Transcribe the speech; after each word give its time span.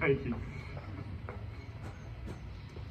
Thank 0.00 0.26
you. 0.26 0.34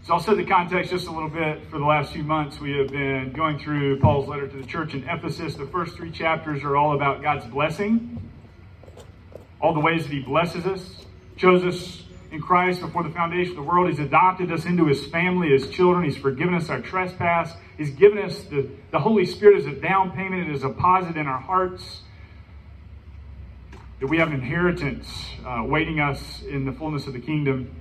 So 0.03 0.13
I'll 0.13 0.19
set 0.19 0.37
the 0.37 0.45
context 0.45 0.91
just 0.91 1.07
a 1.07 1.11
little 1.11 1.29
bit. 1.29 1.67
For 1.69 1.77
the 1.77 1.85
last 1.85 2.13
few 2.13 2.23
months, 2.23 2.59
we 2.59 2.77
have 2.77 2.89
been 2.89 3.31
going 3.31 3.59
through 3.59 3.99
Paul's 3.99 4.27
letter 4.27 4.47
to 4.47 4.57
the 4.57 4.65
church 4.65 4.93
in 4.93 5.07
Ephesus. 5.07 5.55
The 5.55 5.67
first 5.67 5.95
three 5.95 6.11
chapters 6.11 6.63
are 6.63 6.75
all 6.75 6.95
about 6.95 7.21
God's 7.21 7.45
blessing, 7.45 8.21
all 9.61 9.73
the 9.73 9.79
ways 9.79 10.03
that 10.03 10.11
He 10.11 10.19
blesses 10.19 10.65
us, 10.65 11.05
chose 11.37 11.63
us 11.63 12.03
in 12.31 12.41
Christ 12.41 12.81
before 12.81 13.03
the 13.03 13.09
foundation 13.09 13.51
of 13.51 13.57
the 13.57 13.69
world. 13.69 13.89
He's 13.89 13.99
adopted 13.99 14.51
us 14.51 14.65
into 14.65 14.85
His 14.87 15.05
family 15.07 15.53
as 15.53 15.69
children. 15.69 16.05
He's 16.05 16.17
forgiven 16.17 16.53
us 16.53 16.69
our 16.69 16.81
trespass. 16.81 17.53
He's 17.77 17.91
given 17.91 18.19
us 18.19 18.43
the, 18.45 18.69
the 18.91 18.99
Holy 18.99 19.25
Spirit 19.25 19.59
as 19.59 19.65
a 19.65 19.73
down 19.73 20.11
payment, 20.11 20.51
as 20.53 20.63
a 20.63 20.69
deposit 20.69 21.17
in 21.17 21.27
our 21.27 21.41
hearts. 21.41 22.01
That 23.99 24.07
we 24.07 24.17
have 24.17 24.27
an 24.27 24.33
inheritance 24.33 25.07
uh, 25.45 25.63
waiting 25.65 26.01
us 26.01 26.41
in 26.41 26.65
the 26.65 26.73
fullness 26.73 27.07
of 27.07 27.13
the 27.13 27.19
kingdom. 27.19 27.73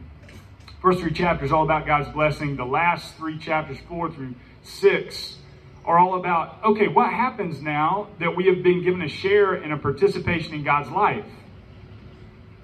First 0.80 1.00
three 1.00 1.12
chapters 1.12 1.50
all 1.50 1.64
about 1.64 1.86
God's 1.86 2.09
blessing. 2.10 2.55
The 2.55 2.64
last 2.64 3.16
three 3.16 3.36
chapters, 3.36 3.78
four 3.88 4.10
through 4.10 4.34
six, 4.62 5.38
are 5.84 5.98
all 5.98 6.14
about 6.14 6.62
okay, 6.64 6.86
what 6.86 7.10
happens 7.12 7.60
now 7.60 8.08
that 8.20 8.36
we 8.36 8.46
have 8.46 8.62
been 8.62 8.82
given 8.84 9.02
a 9.02 9.08
share 9.08 9.55
and 9.55 9.72
a 9.72 9.77
participation 9.77 10.55
in 10.55 10.62
God's 10.62 10.91
life? 10.91 11.27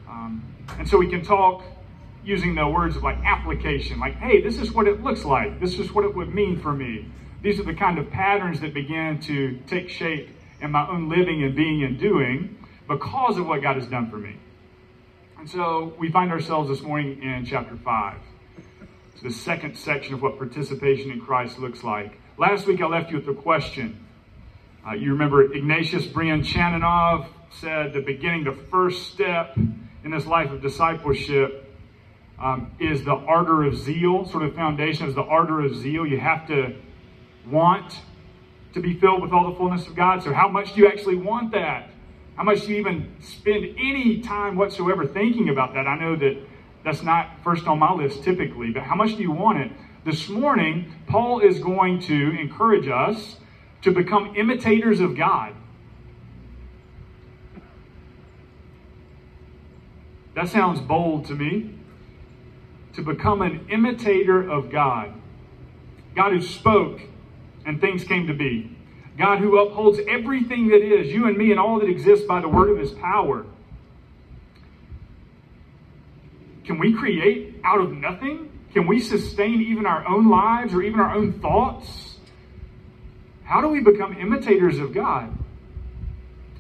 Um, 0.09 0.45
and 0.79 0.89
so 0.89 0.97
we 0.97 1.09
can 1.09 1.25
talk 1.25 1.65
using 2.25 2.55
the 2.55 2.69
words 2.69 2.97
of 2.97 3.03
like 3.03 3.19
application, 3.25 3.99
like, 3.99 4.15
hey, 4.17 4.41
this 4.41 4.59
is 4.59 4.71
what 4.71 4.87
it 4.87 5.03
looks 5.03 5.25
like. 5.25 5.59
This 5.59 5.79
is 5.79 5.93
what 5.93 6.05
it 6.05 6.15
would 6.15 6.33
mean 6.33 6.61
for 6.61 6.73
me. 6.73 7.11
These 7.43 7.59
are 7.59 7.65
the 7.65 7.75
kind 7.75 7.99
of 7.99 8.11
patterns 8.11 8.61
that 8.61 8.75
began 8.75 9.19
to 9.23 9.59
take 9.67 9.89
shape 9.89 10.29
in 10.61 10.71
my 10.71 10.89
own 10.89 11.09
living 11.09 11.43
and 11.43 11.57
being 11.57 11.83
and 11.83 11.99
doing 11.99 12.57
because 12.91 13.39
of 13.39 13.47
what 13.47 13.63
God 13.63 13.77
has 13.77 13.87
done 13.87 14.11
for 14.11 14.17
me. 14.17 14.35
And 15.39 15.49
so 15.49 15.95
we 15.97 16.11
find 16.11 16.33
ourselves 16.33 16.69
this 16.69 16.83
morning 16.83 17.23
in 17.23 17.47
chapter 17.47 17.77
5. 17.77 18.19
It's 19.13 19.23
the 19.23 19.31
second 19.31 19.79
section 19.79 20.15
of 20.15 20.23
what 20.23 20.39
participation 20.39 21.13
in 21.13 21.21
Christ 21.21 21.61
looks 21.61 21.85
like. 21.85 22.19
Last 22.37 22.67
week 22.67 22.83
I 22.83 22.87
left 22.87 23.11
you 23.11 23.17
with 23.19 23.27
the 23.27 23.35
question. 23.35 24.05
Uh, 24.85 24.95
you 24.95 25.13
remember 25.13 25.53
Ignatius 25.53 26.05
Brianchaninov 26.07 27.29
said 27.61 27.93
the 27.93 28.01
beginning, 28.01 28.43
the 28.43 28.59
first 28.73 29.13
step 29.13 29.57
in 29.57 30.11
this 30.11 30.27
life 30.27 30.51
of 30.51 30.61
discipleship 30.61 31.73
um, 32.41 32.73
is 32.81 33.05
the 33.05 33.13
ardor 33.15 33.63
of 33.63 33.77
zeal. 33.77 34.27
Sort 34.27 34.43
of 34.43 34.57
foundation 34.57 35.07
is 35.07 35.15
the 35.15 35.23
ardor 35.23 35.65
of 35.65 35.77
zeal. 35.77 36.05
You 36.05 36.19
have 36.19 36.49
to 36.49 36.75
want 37.49 38.01
to 38.75 38.81
be 38.81 38.99
filled 38.99 39.23
with 39.23 39.33
all 39.33 39.49
the 39.49 39.57
fullness 39.57 39.87
of 39.87 39.95
God. 39.95 40.25
So, 40.25 40.33
how 40.33 40.49
much 40.49 40.75
do 40.75 40.81
you 40.81 40.89
actually 40.89 41.17
want 41.17 41.53
that? 41.53 41.90
How 42.41 42.45
much 42.45 42.63
do 42.63 42.73
you 42.73 42.79
even 42.79 43.15
spend 43.21 43.77
any 43.79 44.23
time 44.23 44.57
whatsoever 44.57 45.07
thinking 45.07 45.51
about 45.51 45.75
that? 45.75 45.87
I 45.87 45.99
know 45.99 46.17
that 46.17 46.39
that's 46.83 47.03
not 47.03 47.29
first 47.45 47.67
on 47.67 47.79
my 47.79 47.93
list 47.93 48.25
typically, 48.25 48.71
but 48.71 48.83
how 48.83 48.95
much 48.95 49.15
do 49.15 49.21
you 49.21 49.31
want 49.31 49.59
it? 49.59 49.71
This 50.07 50.27
morning, 50.31 50.91
Paul 51.07 51.41
is 51.41 51.59
going 51.59 52.01
to 52.05 52.41
encourage 52.41 52.89
us 52.89 53.37
to 53.83 53.91
become 53.93 54.35
imitators 54.37 55.01
of 55.01 55.19
God. 55.19 55.55
That 60.35 60.49
sounds 60.49 60.81
bold 60.81 61.27
to 61.27 61.35
me. 61.35 61.75
To 62.95 63.03
become 63.03 63.43
an 63.43 63.67
imitator 63.69 64.49
of 64.49 64.71
God. 64.71 65.13
God 66.17 66.33
who 66.33 66.41
spoke 66.41 67.03
and 67.67 67.83
things 67.83 68.03
came 68.03 68.27
to 68.29 68.33
be. 68.33 68.79
God 69.19 69.39
who 69.39 69.59
upholds 69.59 69.99
everything 70.09 70.69
that 70.69 70.83
is, 70.83 71.13
you 71.13 71.27
and 71.27 71.37
me, 71.37 71.51
and 71.51 71.61
all 71.61 71.79
that 71.81 71.89
exists 71.89 72.27
by 72.27 72.41
the 72.41 72.49
word 72.49 72.71
of 72.71 72.79
his 72.79 72.91
power. 72.93 73.45
Can 76.65 76.79
we 76.79 76.93
create 76.95 77.57
out 77.65 77.81
of 77.81 77.93
nothing? 77.93 78.51
Can 78.73 78.87
we 78.87 79.01
sustain 79.01 79.61
even 79.61 79.87
our 79.87 80.07
own 80.07 80.31
lives 80.31 80.73
or 80.73 80.83
even 80.83 81.01
our 81.01 81.15
own 81.15 81.41
thoughts? 81.41 82.17
How 83.43 83.61
do 83.61 83.69
we 83.69 83.81
become 83.81 84.17
imitators 84.17 84.79
of 84.79 84.95
God? 84.95 85.37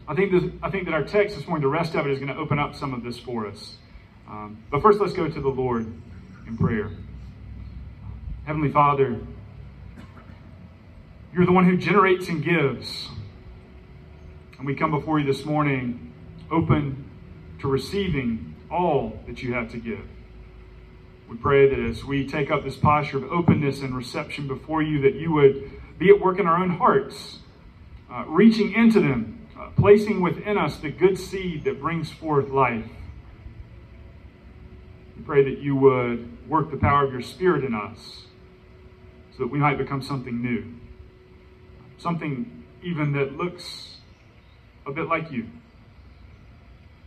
I 0.08 0.14
think, 0.16 0.32
this, 0.32 0.50
I 0.60 0.70
think 0.70 0.86
that 0.86 0.94
our 0.94 1.04
text 1.04 1.36
this 1.36 1.46
morning, 1.46 1.62
the 1.62 1.68
rest 1.68 1.94
of 1.94 2.04
it 2.04 2.10
is 2.10 2.18
going 2.18 2.34
to 2.34 2.36
open 2.36 2.58
up 2.58 2.74
some 2.74 2.92
of 2.92 3.04
this 3.04 3.16
for 3.16 3.46
us. 3.46 3.76
Um, 4.28 4.60
but 4.70 4.82
first, 4.82 4.98
let's 5.00 5.12
go 5.12 5.28
to 5.28 5.40
the 5.40 5.48
Lord 5.48 5.86
in 6.48 6.56
prayer. 6.56 6.90
Heavenly 8.44 8.72
Father, 8.72 9.20
you're 11.32 11.46
the 11.46 11.52
one 11.52 11.64
who 11.64 11.76
generates 11.76 12.28
and 12.28 12.42
gives. 12.42 13.08
And 14.58 14.66
we 14.66 14.74
come 14.74 14.90
before 14.90 15.20
you 15.20 15.26
this 15.26 15.44
morning 15.44 16.12
open 16.50 17.08
to 17.60 17.68
receiving 17.68 18.56
all 18.70 19.20
that 19.26 19.42
you 19.42 19.54
have 19.54 19.70
to 19.70 19.78
give. 19.78 20.04
We 21.28 21.36
pray 21.36 21.68
that 21.68 21.78
as 21.78 22.04
we 22.04 22.26
take 22.26 22.50
up 22.50 22.64
this 22.64 22.76
posture 22.76 23.18
of 23.18 23.24
openness 23.24 23.80
and 23.80 23.96
reception 23.96 24.48
before 24.48 24.82
you, 24.82 25.00
that 25.02 25.14
you 25.14 25.32
would 25.32 25.70
be 25.98 26.10
at 26.10 26.20
work 26.20 26.40
in 26.40 26.46
our 26.46 26.56
own 26.56 26.70
hearts, 26.70 27.38
uh, 28.12 28.24
reaching 28.26 28.72
into 28.72 28.98
them, 28.98 29.46
uh, 29.56 29.68
placing 29.76 30.20
within 30.20 30.58
us 30.58 30.78
the 30.78 30.90
good 30.90 31.16
seed 31.16 31.62
that 31.64 31.80
brings 31.80 32.10
forth 32.10 32.48
life. 32.48 32.90
We 35.16 35.22
pray 35.22 35.44
that 35.44 35.60
you 35.60 35.76
would 35.76 36.48
work 36.48 36.72
the 36.72 36.76
power 36.76 37.04
of 37.04 37.12
your 37.12 37.22
Spirit 37.22 37.62
in 37.62 37.74
us 37.74 38.24
so 39.36 39.44
that 39.44 39.52
we 39.52 39.60
might 39.60 39.78
become 39.78 40.02
something 40.02 40.42
new 40.42 40.79
something 42.00 42.64
even 42.82 43.12
that 43.12 43.36
looks 43.36 43.96
a 44.86 44.92
bit 44.92 45.06
like 45.06 45.30
you. 45.30 45.46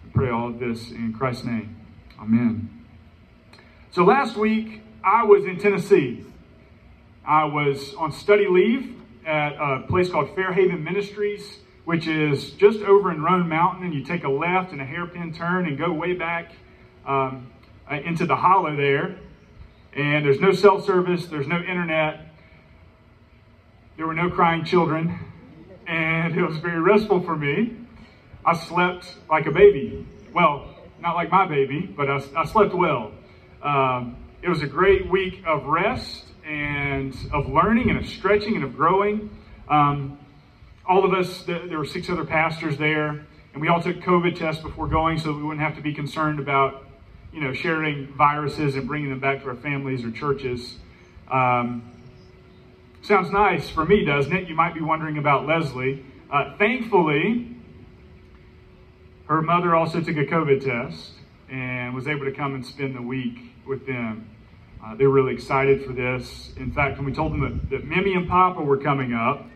We 0.04 0.12
pray 0.14 0.30
all 0.30 0.50
of 0.50 0.60
this 0.60 0.92
in 0.92 1.14
Christ's 1.14 1.46
name. 1.46 1.76
Amen. 2.20 2.86
So 3.92 4.04
last 4.04 4.38
week, 4.38 4.82
I 5.04 5.24
was 5.24 5.46
in 5.46 5.60
Tennessee. 5.60 6.24
I 7.26 7.46
was 7.46 7.94
on 7.96 8.12
study 8.12 8.48
leave 8.48 8.96
at 9.26 9.54
a 9.54 9.86
place 9.88 10.10
called 10.10 10.36
Fairhaven 10.36 10.84
Ministries, 10.84 11.60
which 11.86 12.08
is 12.08 12.52
just 12.52 12.80
over 12.80 13.12
in 13.12 13.22
Roan 13.22 13.48
Mountain, 13.50 13.86
and 13.86 13.94
you 13.94 14.04
take 14.04 14.24
a 14.24 14.30
left 14.30 14.72
and 14.72 14.82
a 14.82 14.86
hairpin 14.86 15.34
turn 15.34 15.68
and 15.68 15.78
go 15.78 15.92
way 15.92 16.14
back 16.14 16.52
um, 17.06 17.52
uh, 17.90 17.96
into 17.96 18.26
the 18.26 18.36
hollow 18.36 18.76
there. 18.76 19.18
And 19.96 20.26
there's 20.26 20.40
no 20.40 20.52
cell 20.52 20.82
service, 20.82 21.28
there's 21.28 21.48
no 21.48 21.58
internet, 21.60 22.33
there 23.96 24.08
were 24.08 24.16
no 24.16 24.30
crying 24.30 24.66
children, 24.66 25.20
and 25.86 26.36
it 26.36 26.44
was 26.44 26.58
very 26.58 26.80
restful 26.80 27.22
for 27.22 27.36
me. 27.36 27.78
I 28.46 28.58
slept 28.58 29.14
like 29.30 29.46
a 29.46 29.52
baby. 29.52 30.06
Well, 30.34 30.68
not 31.00 31.16
like 31.16 31.30
my 31.30 31.46
baby, 31.46 31.82
but 31.82 32.10
I, 32.10 32.22
I 32.36 32.46
slept 32.46 32.74
well. 32.74 33.12
Um, 33.62 34.18
it 34.42 34.50
was 34.50 34.62
a 34.64 34.68
great 34.68 35.10
week 35.10 35.44
of 35.46 35.66
rest 35.66 36.26
and 36.46 37.16
of 37.32 37.48
learning 37.48 37.90
and 37.92 38.00
of 38.00 38.08
stretching 38.08 38.56
and 38.56 38.64
of 38.64 38.76
growing. 38.76 39.30
Um, 39.70 40.18
all 40.88 41.06
of 41.06 41.14
us, 41.14 41.44
there 41.44 41.78
were 41.78 41.86
six 41.86 42.10
other 42.10 42.26
pastors 42.26 42.78
there, 42.78 43.10
and 43.54 43.62
we 43.62 43.68
all 43.68 43.82
took 43.82 43.98
COVID 43.98 44.38
tests 44.38 44.62
before 44.62 44.88
going 44.88 45.20
so 45.20 45.32
we 45.34 45.44
wouldn't 45.44 45.62
have 45.62 45.76
to 45.76 45.82
be 45.82 45.94
concerned 45.94 46.40
about, 46.40 46.88
you 47.32 47.42
know, 47.42 47.54
sharing 47.54 48.08
viruses 48.08 48.76
and 48.76 48.88
bringing 48.88 49.12
them 49.12 49.20
back 49.20 49.44
to 49.44 49.50
our 49.50 49.56
families 49.56 50.04
or 50.04 50.12
churches. 50.12 50.78
Um, 51.30 51.90
Sounds 53.04 53.32
nice 53.32 53.70
for 53.70 53.84
me, 53.84 54.06
doesn't 54.06 54.32
it? 54.32 54.48
You 54.48 54.56
might 54.56 54.74
be 54.74 54.80
wondering 54.80 55.18
about 55.18 55.46
Leslie. 55.46 56.06
Uh, 56.32 56.56
thankfully, 56.58 57.54
her 59.26 59.42
mother 59.42 59.76
also 59.76 60.00
took 60.00 60.16
a 60.16 60.26
COVID 60.26 60.64
test 60.64 61.12
and 61.50 61.94
was 61.94 62.08
able 62.08 62.24
to 62.24 62.32
come 62.32 62.56
and 62.56 62.66
spend 62.66 62.96
the 62.96 63.02
week 63.02 63.40
with 63.68 63.86
them. 63.86 64.30
Uh, 64.82 64.96
they 64.96 65.06
were 65.06 65.12
really 65.12 65.34
excited 65.34 65.84
for 65.84 65.92
this. 65.92 66.54
In 66.56 66.72
fact, 66.72 66.96
when 66.96 67.06
we 67.06 67.12
told 67.12 67.34
them 67.34 67.42
that, 67.42 67.70
that 67.72 67.86
Mimi 67.86 68.14
and 68.14 68.26
Papa 68.30 68.62
were 68.62 68.78
coming 68.78 69.14
up 69.14 69.48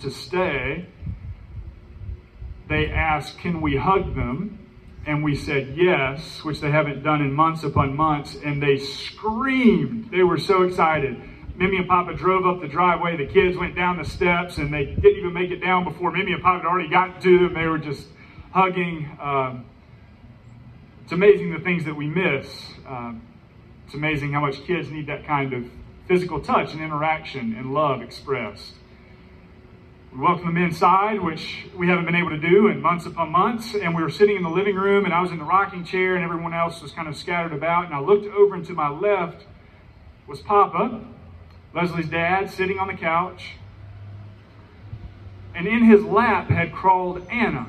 to 0.00 0.10
stay, 0.10 0.86
they 2.70 2.86
asked, 2.86 3.38
Can 3.38 3.60
we 3.60 3.76
hug 3.76 4.14
them? 4.14 4.66
And 5.06 5.22
we 5.22 5.34
said 5.36 5.74
yes, 5.76 6.42
which 6.42 6.60
they 6.60 6.70
haven't 6.70 7.02
done 7.02 7.20
in 7.20 7.34
months 7.34 7.64
upon 7.64 7.94
months. 7.94 8.34
And 8.42 8.62
they 8.62 8.78
screamed. 8.78 10.10
They 10.10 10.22
were 10.22 10.38
so 10.38 10.62
excited. 10.62 11.22
Mimi 11.56 11.78
and 11.78 11.88
Papa 11.88 12.12
drove 12.12 12.46
up 12.46 12.60
the 12.60 12.68
driveway. 12.68 13.16
The 13.16 13.26
kids 13.26 13.56
went 13.56 13.74
down 13.74 13.96
the 13.96 14.04
steps, 14.04 14.58
and 14.58 14.72
they 14.72 14.84
didn't 14.84 15.18
even 15.18 15.32
make 15.32 15.50
it 15.50 15.60
down 15.60 15.84
before 15.84 16.12
Mimi 16.12 16.32
and 16.32 16.42
Papa 16.42 16.58
had 16.58 16.66
already 16.66 16.90
gotten 16.90 17.20
to 17.22 17.38
them. 17.38 17.54
They 17.54 17.66
were 17.66 17.78
just 17.78 18.06
hugging. 18.52 19.10
Um, 19.20 19.64
it's 21.02 21.12
amazing 21.12 21.54
the 21.54 21.60
things 21.60 21.84
that 21.86 21.94
we 21.94 22.08
miss. 22.08 22.46
Um, 22.86 23.22
it's 23.86 23.94
amazing 23.94 24.32
how 24.32 24.40
much 24.40 24.64
kids 24.64 24.90
need 24.90 25.06
that 25.06 25.26
kind 25.26 25.54
of 25.54 25.64
physical 26.06 26.40
touch 26.40 26.72
and 26.72 26.82
interaction 26.82 27.54
and 27.56 27.72
love 27.72 28.02
expressed. 28.02 28.74
We 30.12 30.18
welcomed 30.18 30.48
them 30.48 30.62
inside, 30.62 31.20
which 31.20 31.66
we 31.74 31.88
haven't 31.88 32.04
been 32.04 32.16
able 32.16 32.30
to 32.30 32.38
do 32.38 32.68
in 32.68 32.82
months 32.82 33.06
upon 33.06 33.30
months. 33.30 33.74
And 33.74 33.96
we 33.96 34.02
were 34.02 34.10
sitting 34.10 34.36
in 34.36 34.42
the 34.42 34.50
living 34.50 34.74
room, 34.74 35.06
and 35.06 35.14
I 35.14 35.22
was 35.22 35.30
in 35.30 35.38
the 35.38 35.44
rocking 35.44 35.84
chair, 35.84 36.16
and 36.16 36.24
everyone 36.24 36.52
else 36.52 36.82
was 36.82 36.92
kind 36.92 37.08
of 37.08 37.16
scattered 37.16 37.52
about. 37.52 37.86
And 37.86 37.94
I 37.94 38.00
looked 38.00 38.26
over, 38.26 38.54
and 38.54 38.64
to 38.66 38.74
my 38.74 38.90
left 38.90 39.46
was 40.26 40.40
Papa, 40.40 41.02
Leslie's 41.74 42.08
dad 42.08 42.50
sitting 42.50 42.78
on 42.78 42.88
the 42.88 42.94
couch, 42.94 43.52
and 45.54 45.66
in 45.66 45.84
his 45.84 46.02
lap 46.04 46.48
had 46.48 46.72
crawled 46.72 47.26
Anna. 47.30 47.68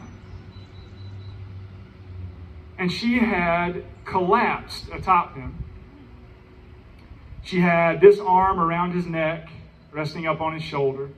and 2.78 2.92
she 2.92 3.20
had 3.20 3.84
collapsed 4.06 4.86
atop 4.94 5.36
him. 5.36 5.64
She 7.44 7.62
had 7.62 8.02
this 8.02 8.20
arm 8.20 8.60
around 8.60 8.92
his 8.92 9.06
neck, 9.06 9.50
resting 9.92 10.28
up 10.28 10.42
on 10.42 10.54
his 10.54 10.64
shoulder, 10.64 11.10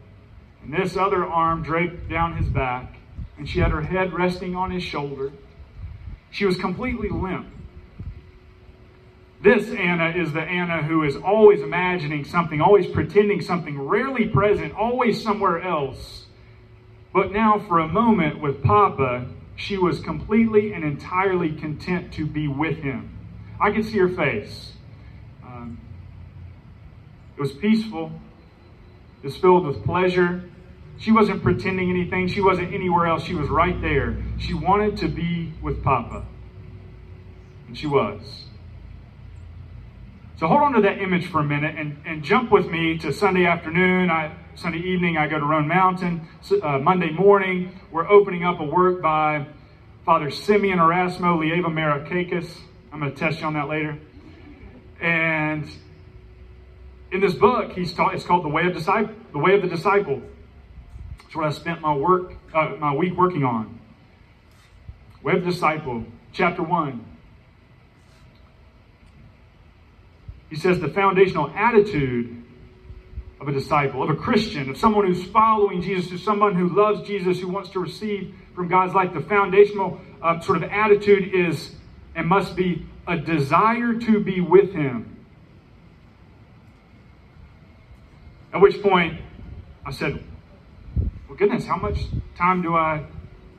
and 0.64 0.74
this 0.74 0.96
other 0.96 1.26
arm 1.26 1.64
draped 1.64 2.08
down 2.10 2.38
his 2.38 2.48
back, 2.48 2.96
and 3.38 3.50
she 3.50 3.60
had 3.60 3.72
her 3.72 3.82
head 3.82 4.14
resting 4.14 4.56
on 4.56 4.72
his 4.72 4.84
shoulder. 4.84 5.32
She 6.32 6.46
was 6.46 6.58
completely 6.58 7.10
limp. 7.10 7.48
This 9.42 9.70
Anna 9.70 10.10
is 10.10 10.34
the 10.34 10.42
Anna 10.42 10.84
who 10.84 11.04
is 11.04 11.16
always 11.16 11.62
imagining 11.62 12.26
something, 12.26 12.60
always 12.60 12.88
pretending 12.88 13.42
something, 13.42 13.80
rarely 13.80 14.28
present, 14.28 14.74
always 14.74 15.24
somewhere 15.24 15.62
else. 15.62 16.26
But 17.14 17.32
now, 17.32 17.60
for 17.68 17.80
a 17.80 17.88
moment 17.88 18.42
with 18.42 18.62
Papa, 18.62 19.28
she 19.56 19.78
was 19.78 20.02
completely 20.02 20.74
and 20.74 20.84
entirely 20.84 21.54
content 21.54 22.14
to 22.14 22.26
be 22.26 22.48
with 22.48 22.78
him. 22.78 23.18
I 23.62 23.72
could 23.72 23.86
see 23.86 23.98
her 23.98 24.10
face. 24.10 24.74
Um, 25.44 25.80
it 27.38 27.42
was 27.42 27.54
peaceful, 27.54 28.12
it 29.24 29.28
was 29.28 29.38
filled 29.38 29.66
with 29.66 29.84
pleasure. 29.86 30.50
She 30.98 31.14
wasn't 31.14 31.42
pretending 31.42 31.90
anything, 31.90 32.28
she 32.28 32.42
wasn't 32.42 32.74
anywhere 32.74 33.06
else. 33.06 33.24
She 33.24 33.34
was 33.34 33.48
right 33.48 33.80
there. 33.82 34.22
She 34.38 34.54
wanted 34.54 34.98
to 34.98 35.08
be 35.08 35.54
with 35.62 35.82
Papa. 35.82 36.26
And 37.68 37.78
she 37.78 37.88
was. 37.88 38.49
So 40.40 40.48
hold 40.48 40.62
on 40.62 40.72
to 40.72 40.82
that 40.84 41.02
image 41.02 41.28
for 41.28 41.42
a 41.42 41.44
minute 41.44 41.76
and, 41.78 42.02
and 42.06 42.24
jump 42.24 42.50
with 42.50 42.66
me 42.68 42.98
to 43.00 43.12
Sunday 43.12 43.46
afternoon. 43.46 44.10
I, 44.10 44.34
Sunday 44.56 44.78
evening, 44.78 45.18
I 45.18 45.28
go 45.28 45.38
to 45.38 45.46
Roan 45.46 45.68
Mountain. 45.68 46.26
Uh, 46.64 46.80
Monday 46.80 47.12
morning, 47.12 47.78
we're 47.92 48.10
opening 48.10 48.46
up 48.46 48.62
a 48.62 48.64
work 48.64 49.02
by 49.02 49.48
Father 50.06 50.32
Simeon 50.32 50.80
Erasmo 50.80 51.38
Leiva-Merikakis. 51.42 52.58
I'm 52.94 53.02
going 53.02 53.12
to 53.14 53.20
test 53.20 53.42
you 53.42 53.48
on 53.48 53.54
that 53.56 53.68
later. 53.68 54.00
And 55.02 55.70
in 57.12 57.20
this 57.20 57.34
book, 57.34 57.74
he's 57.74 57.94
taught, 57.94 58.16
it's 58.16 58.24
called 58.24 58.46
the 58.46 58.50
Way 58.50 58.66
of 58.66 58.74
Disciple. 58.74 59.14
The 59.34 59.40
Way 59.40 59.56
of 59.56 59.62
the 59.62 59.68
Disciple. 59.68 60.22
It's 61.26 61.36
what 61.36 61.48
I 61.48 61.50
spent 61.50 61.82
my 61.82 61.94
work, 61.94 62.32
uh, 62.56 62.78
my 62.80 62.96
week 62.96 63.18
working 63.18 63.44
on. 63.44 63.78
Way 65.22 65.34
of 65.34 65.44
Disciple, 65.44 66.06
chapter 66.32 66.64
one. 66.64 67.09
He 70.50 70.56
says 70.56 70.80
the 70.80 70.90
foundational 70.90 71.52
attitude 71.56 72.44
of 73.40 73.48
a 73.48 73.52
disciple, 73.52 74.04
of 74.04 74.10
a 74.10 74.16
Christian, 74.16 74.70
of 74.70 74.78
someone 74.78 75.06
who's 75.06 75.24
following 75.26 75.82
Jesus, 75.82 76.12
of 76.12 76.20
someone 76.20 76.56
who 76.56 76.70
loves 76.76 77.08
Jesus, 77.08 77.40
who 77.40 77.48
wants 77.48 77.70
to 77.72 77.80
receive 77.80 78.34
from 78.56 78.68
God's 78.68 78.94
life, 78.94 79.14
the 79.14 79.22
foundational 79.22 80.02
uh, 80.22 80.40
sort 80.42 80.62
of 80.62 80.70
attitude 80.70 81.34
is 81.34 81.76
and 82.16 82.28
must 82.28 82.56
be 82.56 82.86
a 83.08 83.18
desire 83.18 83.94
to 83.94 84.20
be 84.20 84.42
with 84.42 84.74
Him. 84.74 85.18
At 88.54 88.62
which 88.62 88.82
point 88.82 89.22
I 89.86 89.92
said, 89.92 90.24
Well, 91.28 91.38
goodness, 91.38 91.66
how 91.66 91.78
much 91.78 92.00
time 92.36 92.62
do 92.62 92.76
I 92.76 93.06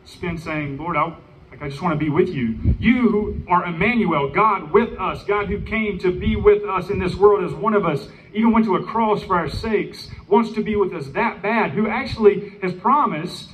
spend 0.05 0.41
saying, 0.41 0.77
Lord, 0.77 0.97
I 0.97 1.17
I 1.61 1.69
just 1.69 1.83
want 1.83 1.93
to 1.93 2.03
be 2.03 2.11
with 2.11 2.31
you. 2.31 2.75
You 2.79 3.09
who 3.11 3.43
are 3.47 3.67
Emmanuel, 3.67 4.31
God 4.31 4.73
with 4.73 4.99
us, 4.99 5.23
God 5.25 5.47
who 5.49 5.61
came 5.61 5.99
to 5.99 6.11
be 6.11 6.35
with 6.35 6.65
us 6.65 6.89
in 6.89 6.99
this 6.99 7.15
world 7.15 7.45
as 7.45 7.53
one 7.53 7.75
of 7.75 7.85
us, 7.85 8.09
even 8.33 8.53
went 8.53 8.65
to 8.65 8.77
a 8.77 8.83
cross 8.83 9.23
for 9.23 9.37
our 9.37 9.49
sakes, 9.49 10.09
wants 10.27 10.53
to 10.53 10.63
be 10.63 10.75
with 10.77 10.95
us 10.95 11.09
that 11.09 11.43
bad, 11.43 11.73
who 11.73 11.87
actually 11.87 12.59
has 12.63 12.73
promised 12.73 13.51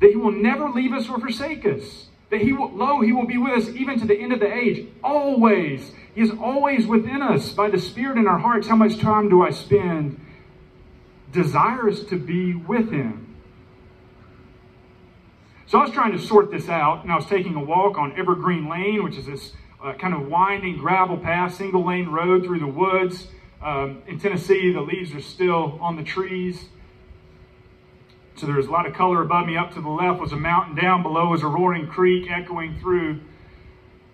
that 0.00 0.10
he 0.10 0.16
will 0.16 0.32
never 0.32 0.68
leave 0.68 0.92
us 0.92 1.08
or 1.08 1.20
forsake 1.20 1.64
us. 1.64 2.06
That 2.30 2.40
he 2.40 2.52
will, 2.52 2.72
lo, 2.72 3.00
he 3.02 3.12
will 3.12 3.26
be 3.26 3.38
with 3.38 3.52
us 3.52 3.68
even 3.68 4.00
to 4.00 4.06
the 4.06 4.18
end 4.18 4.32
of 4.32 4.40
the 4.40 4.52
age. 4.52 4.88
Always. 5.04 5.92
He 6.16 6.22
is 6.22 6.30
always 6.30 6.86
within 6.86 7.22
us 7.22 7.52
by 7.52 7.70
the 7.70 7.78
Spirit 7.78 8.18
in 8.18 8.26
our 8.26 8.38
hearts. 8.38 8.66
How 8.66 8.76
much 8.76 8.98
time 8.98 9.28
do 9.28 9.42
I 9.42 9.50
spend 9.50 10.20
desirous 11.30 12.02
to 12.04 12.16
be 12.16 12.54
with 12.54 12.90
him? 12.90 13.33
So 15.74 15.80
I 15.80 15.82
was 15.82 15.90
trying 15.90 16.12
to 16.12 16.20
sort 16.20 16.52
this 16.52 16.68
out, 16.68 17.02
and 17.02 17.10
I 17.10 17.16
was 17.16 17.26
taking 17.26 17.56
a 17.56 17.64
walk 17.64 17.98
on 17.98 18.16
Evergreen 18.16 18.68
Lane, 18.68 19.02
which 19.02 19.16
is 19.16 19.26
this 19.26 19.50
uh, 19.82 19.92
kind 19.94 20.14
of 20.14 20.28
winding 20.28 20.78
gravel 20.78 21.16
path, 21.16 21.56
single 21.56 21.84
lane 21.84 22.10
road 22.10 22.44
through 22.44 22.60
the 22.60 22.66
woods. 22.68 23.26
Um, 23.60 24.00
in 24.06 24.20
Tennessee, 24.20 24.72
the 24.72 24.80
leaves 24.80 25.12
are 25.16 25.20
still 25.20 25.76
on 25.82 25.96
the 25.96 26.04
trees. 26.04 26.66
So 28.36 28.46
there 28.46 28.54
was 28.54 28.66
a 28.66 28.70
lot 28.70 28.86
of 28.86 28.94
color 28.94 29.20
above 29.20 29.48
me. 29.48 29.56
Up 29.56 29.74
to 29.74 29.80
the 29.80 29.88
left 29.88 30.20
was 30.20 30.30
a 30.30 30.36
mountain, 30.36 30.76
down 30.76 31.02
below 31.02 31.30
was 31.30 31.42
a 31.42 31.48
roaring 31.48 31.88
creek 31.88 32.30
echoing 32.30 32.78
through 32.78 33.22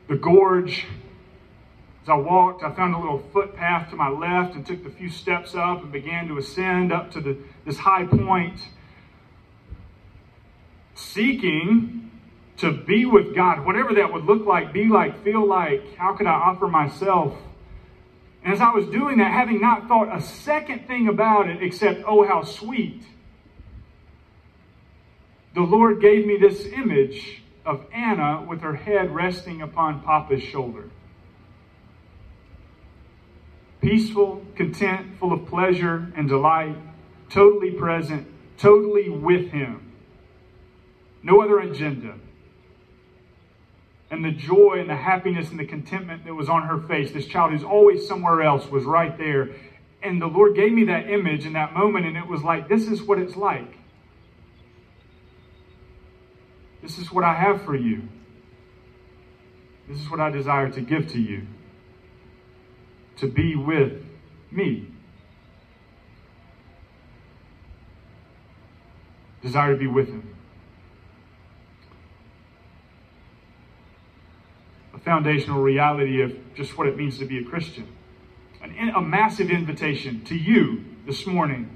the 0.09 0.17
gorge. 0.17 0.87
As 2.03 2.09
I 2.09 2.15
walked, 2.15 2.63
I 2.63 2.75
found 2.75 2.95
a 2.95 2.99
little 2.99 3.23
footpath 3.35 3.91
to 3.91 3.97
my 3.97 4.09
left 4.09 4.55
and 4.55 4.65
took 4.65 4.83
the 4.83 4.89
few 4.89 5.11
steps 5.11 5.55
up 5.55 5.83
and 5.83 5.93
began 5.93 6.27
to 6.29 6.39
ascend 6.39 6.91
up 6.91 7.11
to 7.11 7.21
the, 7.21 7.37
this 7.67 7.77
high 7.77 8.07
point 8.07 8.59
seeking 11.01 12.11
to 12.59 12.71
be 12.71 13.07
with 13.07 13.35
God, 13.35 13.65
whatever 13.65 13.95
that 13.95 14.13
would 14.13 14.25
look 14.25 14.47
like, 14.47 14.73
be 14.73 14.89
like, 14.89 15.25
feel 15.25 15.47
like, 15.47 15.97
how 15.97 16.15
could 16.15 16.27
I 16.27 16.33
offer 16.33 16.69
myself? 16.69 17.35
And 18.45 18.53
as 18.53 18.61
I 18.61 18.71
was 18.71 18.87
doing 18.87 19.19
that, 19.19 19.33
having 19.33 19.61
not 19.61 19.89
thought 19.89 20.15
a 20.15 20.21
second 20.21 20.87
thing 20.87 21.09
about 21.09 21.49
it 21.49 21.63
except, 21.63 22.03
oh, 22.07 22.27
how 22.27 22.43
sweet, 22.43 23.03
the 25.55 25.63
Lord 25.63 26.01
gave 26.01 26.27
me 26.27 26.37
this 26.37 26.67
image 26.67 27.43
of 27.65 27.85
Anna 27.93 28.45
with 28.47 28.61
her 28.61 28.75
head 28.75 29.15
resting 29.15 29.63
upon 29.63 30.03
Papa's 30.03 30.43
shoulder. 30.43 30.91
Peaceful, 33.81 34.45
content, 34.55 35.19
full 35.19 35.33
of 35.33 35.47
pleasure 35.47 36.13
and 36.15 36.29
delight, 36.29 36.77
totally 37.31 37.71
present, 37.71 38.27
totally 38.59 39.09
with 39.09 39.51
Him 39.51 39.90
no 41.23 41.43
other 41.43 41.59
agenda. 41.59 42.15
And 44.11 44.25
the 44.25 44.33
joy 44.33 44.79
and 44.81 44.91
the 44.91 44.97
happiness 44.97 45.51
and 45.51 45.59
the 45.59 45.67
contentment 45.67 46.25
that 46.25 46.35
was 46.35 46.49
on 46.49 46.63
her 46.63 46.79
face, 46.89 47.13
this 47.13 47.27
child 47.27 47.53
who's 47.53 47.63
always 47.63 48.07
somewhere 48.09 48.43
else, 48.43 48.67
was 48.67 48.85
right 48.85 49.17
there. 49.17 49.51
And 50.03 50.21
the 50.21 50.27
Lord 50.27 50.57
gave 50.57 50.73
me 50.73 50.85
that 50.85 51.09
image 51.09 51.47
in 51.47 51.53
that 51.53 51.75
moment, 51.75 52.07
and 52.07 52.17
it 52.17 52.27
was 52.27 52.43
like, 52.43 52.69
this 52.69 52.89
is 52.89 53.03
what 53.03 53.19
it's 53.19 53.37
like. 53.37 53.77
This 56.83 56.99
is 56.99 57.13
what 57.13 57.25
I 57.25 57.35
have 57.35 57.63
for 57.65 57.77
you. 57.77 58.09
This 59.89 60.01
is 60.01 60.11
what 60.11 60.21
I 60.21 60.31
desire 60.31 60.71
to 60.71 60.81
give 60.81 61.09
to 61.09 61.21
you. 61.21 61.47
To 63.19 63.29
be 63.29 63.55
with 63.55 64.03
me. 64.51 64.87
Desire 69.43 69.73
to 69.73 69.79
be 69.79 69.87
with 69.87 70.09
Him. 70.09 70.37
Foundational 75.05 75.61
reality 75.61 76.23
of 76.23 76.55
just 76.55 76.77
what 76.77 76.87
it 76.87 76.97
means 76.97 77.19
to 77.19 77.25
be 77.25 77.39
a 77.39 77.45
Christian. 77.45 77.89
An, 78.63 78.93
a 78.95 79.01
massive 79.01 79.51
invitation 79.51 80.25
to 80.27 80.35
you 80.35 80.85
this 81.07 81.27
morning. 81.27 81.71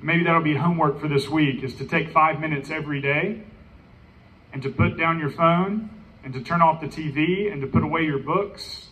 Maybe 0.00 0.24
that'll 0.24 0.42
be 0.42 0.54
homework 0.54 1.00
for 1.00 1.08
this 1.08 1.28
week 1.28 1.62
is 1.62 1.74
to 1.76 1.84
take 1.84 2.12
five 2.12 2.40
minutes 2.40 2.70
every 2.70 3.00
day 3.00 3.42
and 4.52 4.62
to 4.62 4.70
put 4.70 4.96
down 4.96 5.18
your 5.18 5.30
phone 5.30 5.90
and 6.24 6.32
to 6.34 6.40
turn 6.40 6.62
off 6.62 6.80
the 6.80 6.86
TV 6.86 7.50
and 7.52 7.60
to 7.60 7.66
put 7.66 7.82
away 7.82 8.02
your 8.02 8.18
books 8.18 8.88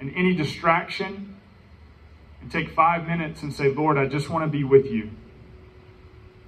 and 0.00 0.12
any 0.16 0.34
distraction 0.34 1.36
and 2.40 2.50
take 2.50 2.72
five 2.74 3.06
minutes 3.06 3.42
and 3.42 3.54
say, 3.54 3.68
Lord, 3.68 3.96
I 3.96 4.06
just 4.06 4.28
want 4.28 4.44
to 4.44 4.48
be 4.48 4.64
with 4.64 4.86
you. 4.86 5.10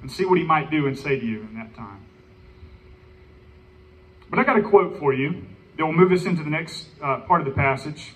And 0.02 0.11
see 0.11 0.25
what 0.25 0.38
he 0.38 0.45
might 0.45 0.71
do 0.71 0.87
and 0.87 0.99
say 0.99 1.19
to 1.19 1.26
you 1.26 1.40
in 1.40 1.55
that 1.55 1.75
time. 1.75 2.05
But 4.28 4.38
I 4.38 4.45
got 4.45 4.59
a 4.59 4.62
quote 4.62 4.99
for 4.99 5.12
you 5.12 5.47
that 5.76 5.85
will 5.85 5.92
move 5.92 6.12
us 6.12 6.25
into 6.25 6.42
the 6.42 6.50
next 6.50 6.87
uh, 7.02 7.21
part 7.21 7.40
of 7.40 7.47
the 7.47 7.52
passage. 7.52 8.14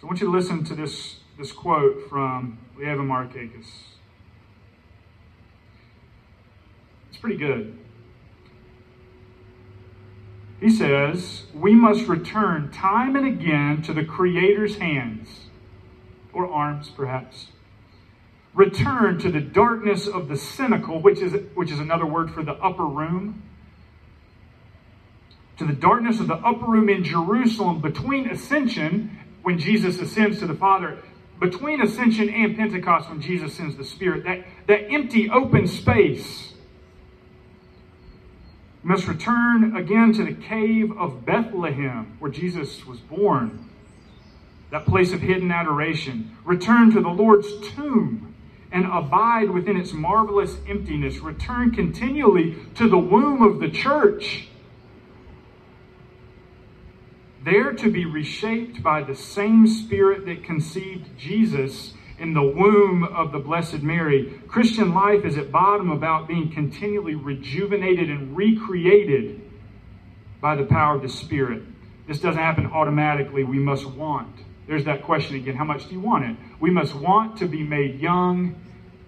So 0.00 0.06
I 0.06 0.06
want 0.06 0.20
you 0.20 0.26
to 0.26 0.32
listen 0.32 0.64
to 0.64 0.74
this, 0.74 1.16
this 1.38 1.52
quote 1.52 2.08
from 2.08 2.58
Leiva-Merikakis. 2.78 3.66
It's 7.08 7.18
pretty 7.18 7.36
good. 7.36 7.78
He 10.60 10.68
says, 10.68 11.44
We 11.54 11.74
must 11.74 12.06
return 12.06 12.70
time 12.70 13.16
and 13.16 13.26
again 13.26 13.82
to 13.82 13.94
the 13.94 14.04
Creator's 14.04 14.76
hands, 14.76 15.46
or 16.34 16.50
arms 16.50 16.90
perhaps. 16.90 17.46
Return 18.52 19.18
to 19.20 19.30
the 19.30 19.40
darkness 19.40 20.06
of 20.06 20.28
the 20.28 20.36
cenacle, 20.36 21.00
which 21.00 21.20
is, 21.20 21.34
which 21.54 21.70
is 21.70 21.78
another 21.78 22.04
word 22.04 22.30
for 22.32 22.42
the 22.42 22.54
upper 22.54 22.84
room 22.84 23.42
to 25.60 25.66
the 25.66 25.74
darkness 25.74 26.20
of 26.20 26.26
the 26.26 26.36
upper 26.36 26.64
room 26.64 26.88
in 26.88 27.04
Jerusalem 27.04 27.82
between 27.82 28.30
ascension, 28.30 29.18
when 29.42 29.58
Jesus 29.58 30.00
ascends 30.00 30.38
to 30.38 30.46
the 30.46 30.54
Father, 30.54 30.96
between 31.38 31.82
ascension 31.82 32.30
and 32.30 32.56
Pentecost, 32.56 33.10
when 33.10 33.20
Jesus 33.20 33.52
sends 33.52 33.76
the 33.76 33.84
Spirit, 33.84 34.24
that, 34.24 34.46
that 34.68 34.90
empty 34.90 35.28
open 35.28 35.66
space 35.66 36.54
must 38.82 39.06
return 39.06 39.76
again 39.76 40.14
to 40.14 40.24
the 40.24 40.32
cave 40.32 40.96
of 40.96 41.26
Bethlehem, 41.26 42.16
where 42.20 42.30
Jesus 42.30 42.86
was 42.86 42.98
born, 42.98 43.68
that 44.70 44.86
place 44.86 45.12
of 45.12 45.20
hidden 45.20 45.52
adoration. 45.52 46.34
Return 46.42 46.90
to 46.92 47.02
the 47.02 47.10
Lord's 47.10 47.68
tomb 47.74 48.34
and 48.72 48.86
abide 48.86 49.50
within 49.50 49.76
its 49.76 49.92
marvelous 49.92 50.56
emptiness. 50.66 51.18
Return 51.18 51.70
continually 51.70 52.56
to 52.76 52.88
the 52.88 52.96
womb 52.96 53.42
of 53.42 53.60
the 53.60 53.68
church, 53.68 54.46
there 57.44 57.72
to 57.72 57.90
be 57.90 58.04
reshaped 58.04 58.82
by 58.82 59.02
the 59.02 59.14
same 59.14 59.66
Spirit 59.66 60.26
that 60.26 60.44
conceived 60.44 61.18
Jesus 61.18 61.94
in 62.18 62.34
the 62.34 62.42
womb 62.42 63.02
of 63.04 63.32
the 63.32 63.38
Blessed 63.38 63.82
Mary. 63.82 64.40
Christian 64.46 64.92
life 64.92 65.24
is 65.24 65.38
at 65.38 65.50
bottom 65.50 65.90
about 65.90 66.28
being 66.28 66.52
continually 66.52 67.14
rejuvenated 67.14 68.10
and 68.10 68.36
recreated 68.36 69.40
by 70.40 70.54
the 70.54 70.64
power 70.64 70.96
of 70.96 71.02
the 71.02 71.08
Spirit. 71.08 71.62
This 72.06 72.20
doesn't 72.20 72.40
happen 72.40 72.66
automatically. 72.66 73.44
We 73.44 73.58
must 73.58 73.86
want. 73.86 74.36
There's 74.66 74.84
that 74.84 75.02
question 75.02 75.36
again 75.36 75.56
how 75.56 75.64
much 75.64 75.88
do 75.88 75.94
you 75.94 76.00
want 76.00 76.24
it? 76.24 76.36
We 76.60 76.70
must 76.70 76.94
want 76.94 77.38
to 77.38 77.46
be 77.46 77.62
made 77.62 78.00
young 78.00 78.54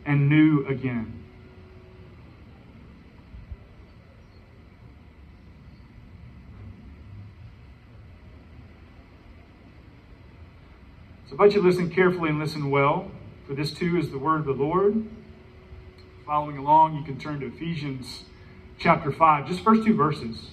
and 0.06 0.28
new 0.28 0.66
again. 0.66 1.21
So 11.32 11.38
I 11.38 11.44
invite 11.44 11.56
you 11.56 11.62
to 11.62 11.66
listen 11.66 11.88
carefully 11.88 12.28
and 12.28 12.38
listen 12.38 12.68
well, 12.68 13.10
for 13.46 13.54
this 13.54 13.72
too 13.72 13.96
is 13.96 14.10
the 14.10 14.18
word 14.18 14.40
of 14.40 14.44
the 14.44 14.52
Lord. 14.52 15.02
Following 16.26 16.58
along, 16.58 16.94
you 16.94 17.04
can 17.04 17.18
turn 17.18 17.40
to 17.40 17.46
Ephesians 17.46 18.24
chapter 18.78 19.10
5, 19.10 19.48
just 19.48 19.64
first 19.64 19.82
two 19.82 19.96
verses. 19.96 20.50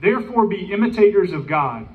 Therefore, 0.00 0.46
be 0.46 0.72
imitators 0.72 1.32
of 1.32 1.48
God 1.48 1.88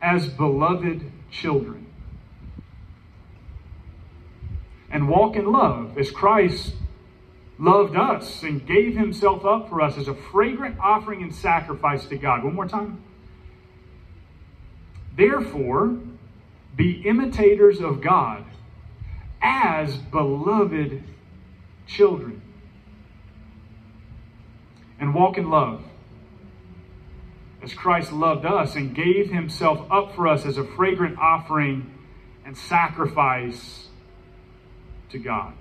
as 0.00 0.28
beloved 0.28 1.10
children, 1.32 1.88
and 4.88 5.08
walk 5.08 5.34
in 5.34 5.50
love 5.50 5.98
as 5.98 6.12
Christ 6.12 6.74
loved 7.58 7.96
us 7.96 8.42
and 8.42 8.66
gave 8.66 8.96
himself 8.96 9.44
up 9.44 9.68
for 9.68 9.80
us 9.80 9.96
as 9.96 10.08
a 10.08 10.14
fragrant 10.14 10.78
offering 10.80 11.22
and 11.22 11.34
sacrifice 11.34 12.06
to 12.06 12.16
God. 12.16 12.44
One 12.44 12.54
more 12.54 12.68
time. 12.68 13.02
Therefore, 15.16 15.96
be 16.74 17.02
imitators 17.06 17.80
of 17.80 18.00
God 18.00 18.44
as 19.40 19.96
beloved 19.96 21.02
children 21.86 22.42
and 24.98 25.14
walk 25.14 25.38
in 25.38 25.50
love 25.50 25.84
as 27.62 27.72
Christ 27.72 28.12
loved 28.12 28.44
us 28.44 28.74
and 28.74 28.94
gave 28.94 29.30
himself 29.30 29.86
up 29.90 30.14
for 30.14 30.28
us 30.28 30.44
as 30.44 30.58
a 30.58 30.64
fragrant 30.64 31.18
offering 31.18 31.90
and 32.44 32.56
sacrifice 32.56 33.88
to 35.10 35.18
God. 35.18 35.54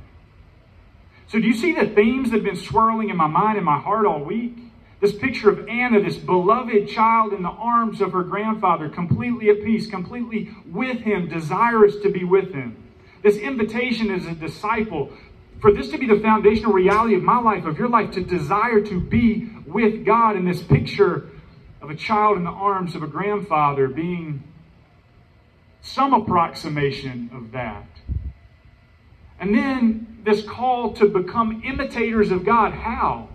So, 1.27 1.39
do 1.39 1.47
you 1.47 1.53
see 1.53 1.73
the 1.73 1.87
themes 1.87 2.29
that 2.29 2.37
have 2.37 2.45
been 2.45 2.55
swirling 2.55 3.09
in 3.09 3.17
my 3.17 3.27
mind 3.27 3.57
and 3.57 3.65
my 3.65 3.79
heart 3.79 4.05
all 4.05 4.23
week? 4.23 4.57
This 5.01 5.13
picture 5.13 5.49
of 5.49 5.67
Anna, 5.67 6.01
this 6.01 6.15
beloved 6.15 6.87
child 6.87 7.33
in 7.33 7.43
the 7.43 7.49
arms 7.49 7.99
of 7.99 8.13
her 8.13 8.23
grandfather, 8.23 8.87
completely 8.87 9.49
at 9.49 9.63
peace, 9.63 9.87
completely 9.87 10.55
with 10.65 10.99
him, 10.99 11.27
desirous 11.27 11.97
to 12.03 12.09
be 12.09 12.23
with 12.23 12.53
him. 12.53 12.77
This 13.21 13.37
invitation 13.37 14.11
as 14.11 14.25
a 14.25 14.33
disciple, 14.33 15.11
for 15.59 15.73
this 15.73 15.89
to 15.89 15.97
be 15.97 16.07
the 16.07 16.19
foundational 16.21 16.71
reality 16.71 17.15
of 17.15 17.23
my 17.23 17.39
life, 17.39 17.65
of 17.65 17.77
your 17.77 17.89
life, 17.89 18.11
to 18.11 18.23
desire 18.23 18.79
to 18.81 18.99
be 18.99 19.49
with 19.65 20.05
God 20.05 20.37
in 20.37 20.45
this 20.45 20.63
picture 20.63 21.29
of 21.81 21.89
a 21.89 21.95
child 21.95 22.37
in 22.37 22.45
the 22.45 22.49
arms 22.49 22.95
of 22.95 23.03
a 23.03 23.07
grandfather 23.07 23.89
being 23.89 24.43
some 25.81 26.13
approximation 26.13 27.29
of 27.33 27.51
that. 27.51 27.85
And 29.39 29.53
then 29.53 30.12
this 30.23 30.41
call 30.43 30.93
to 30.93 31.07
become 31.07 31.61
imitators 31.65 32.31
of 32.31 32.45
God. 32.45 32.73
How? 32.73 33.29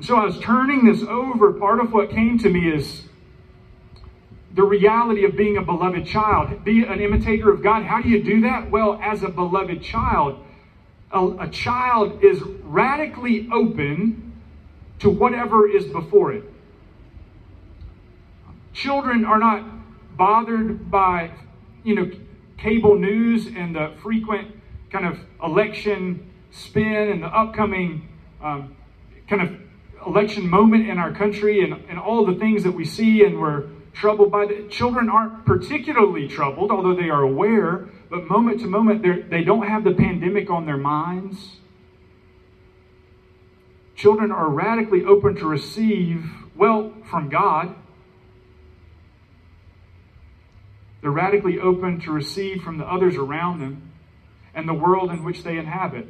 so 0.00 0.16
I 0.16 0.24
was 0.24 0.38
turning 0.40 0.84
this 0.84 1.02
over. 1.02 1.52
Part 1.52 1.80
of 1.80 1.92
what 1.92 2.10
came 2.10 2.38
to 2.38 2.48
me 2.48 2.72
is 2.72 3.02
the 4.52 4.64
reality 4.64 5.24
of 5.24 5.36
being 5.36 5.56
a 5.56 5.62
beloved 5.62 6.06
child. 6.06 6.64
Be 6.64 6.84
an 6.84 7.00
imitator 7.00 7.50
of 7.50 7.62
God. 7.62 7.84
How 7.84 8.02
do 8.02 8.08
you 8.08 8.22
do 8.22 8.40
that? 8.42 8.70
Well, 8.70 8.98
as 9.02 9.22
a 9.22 9.28
beloved 9.28 9.82
child, 9.82 10.44
a, 11.12 11.26
a 11.40 11.48
child 11.48 12.24
is 12.24 12.42
radically 12.62 13.48
open 13.52 14.32
to 14.98 15.10
whatever 15.10 15.68
is 15.68 15.86
before 15.86 16.32
it. 16.32 16.44
Children 18.72 19.24
are 19.24 19.38
not 19.38 19.64
bothered 20.16 20.90
by, 20.90 21.30
you 21.84 21.94
know, 21.94 22.10
cable 22.58 22.96
news 22.96 23.46
and 23.46 23.74
the 23.76 23.92
frequent 24.02 24.61
kind 24.92 25.06
of 25.06 25.18
election 25.42 26.30
spin 26.50 27.08
and 27.10 27.22
the 27.22 27.26
upcoming 27.26 28.06
um, 28.42 28.76
kind 29.26 29.42
of 29.42 30.06
election 30.06 30.48
moment 30.48 30.88
in 30.88 30.98
our 30.98 31.12
country 31.12 31.64
and, 31.64 31.72
and 31.88 31.98
all 31.98 32.26
the 32.26 32.34
things 32.34 32.62
that 32.64 32.72
we 32.72 32.84
see 32.84 33.24
and 33.24 33.40
we're 33.40 33.68
troubled 33.94 34.30
by. 34.30 34.46
The, 34.46 34.68
children 34.68 35.08
aren't 35.08 35.46
particularly 35.46 36.28
troubled, 36.28 36.70
although 36.70 36.94
they 36.94 37.08
are 37.08 37.22
aware, 37.22 37.88
but 38.10 38.28
moment 38.28 38.60
to 38.60 38.66
moment 38.66 39.02
they 39.30 39.42
don't 39.42 39.66
have 39.66 39.82
the 39.82 39.94
pandemic 39.94 40.50
on 40.50 40.66
their 40.66 40.76
minds. 40.76 41.56
Children 43.96 44.30
are 44.30 44.48
radically 44.48 45.04
open 45.04 45.36
to 45.36 45.46
receive, 45.46 46.24
well, 46.54 46.92
from 47.10 47.30
God 47.30 47.74
They're 51.02 51.10
radically 51.10 51.58
open 51.58 52.00
to 52.02 52.12
receive 52.12 52.62
from 52.62 52.78
the 52.78 52.84
others 52.84 53.16
around 53.16 53.60
them 53.60 53.91
and 54.54 54.68
the 54.68 54.74
world 54.74 55.10
in 55.10 55.24
which 55.24 55.42
they 55.42 55.58
inhabit. 55.58 56.06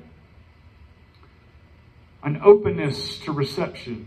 An 2.22 2.40
openness 2.44 3.18
to 3.20 3.32
reception. 3.32 4.06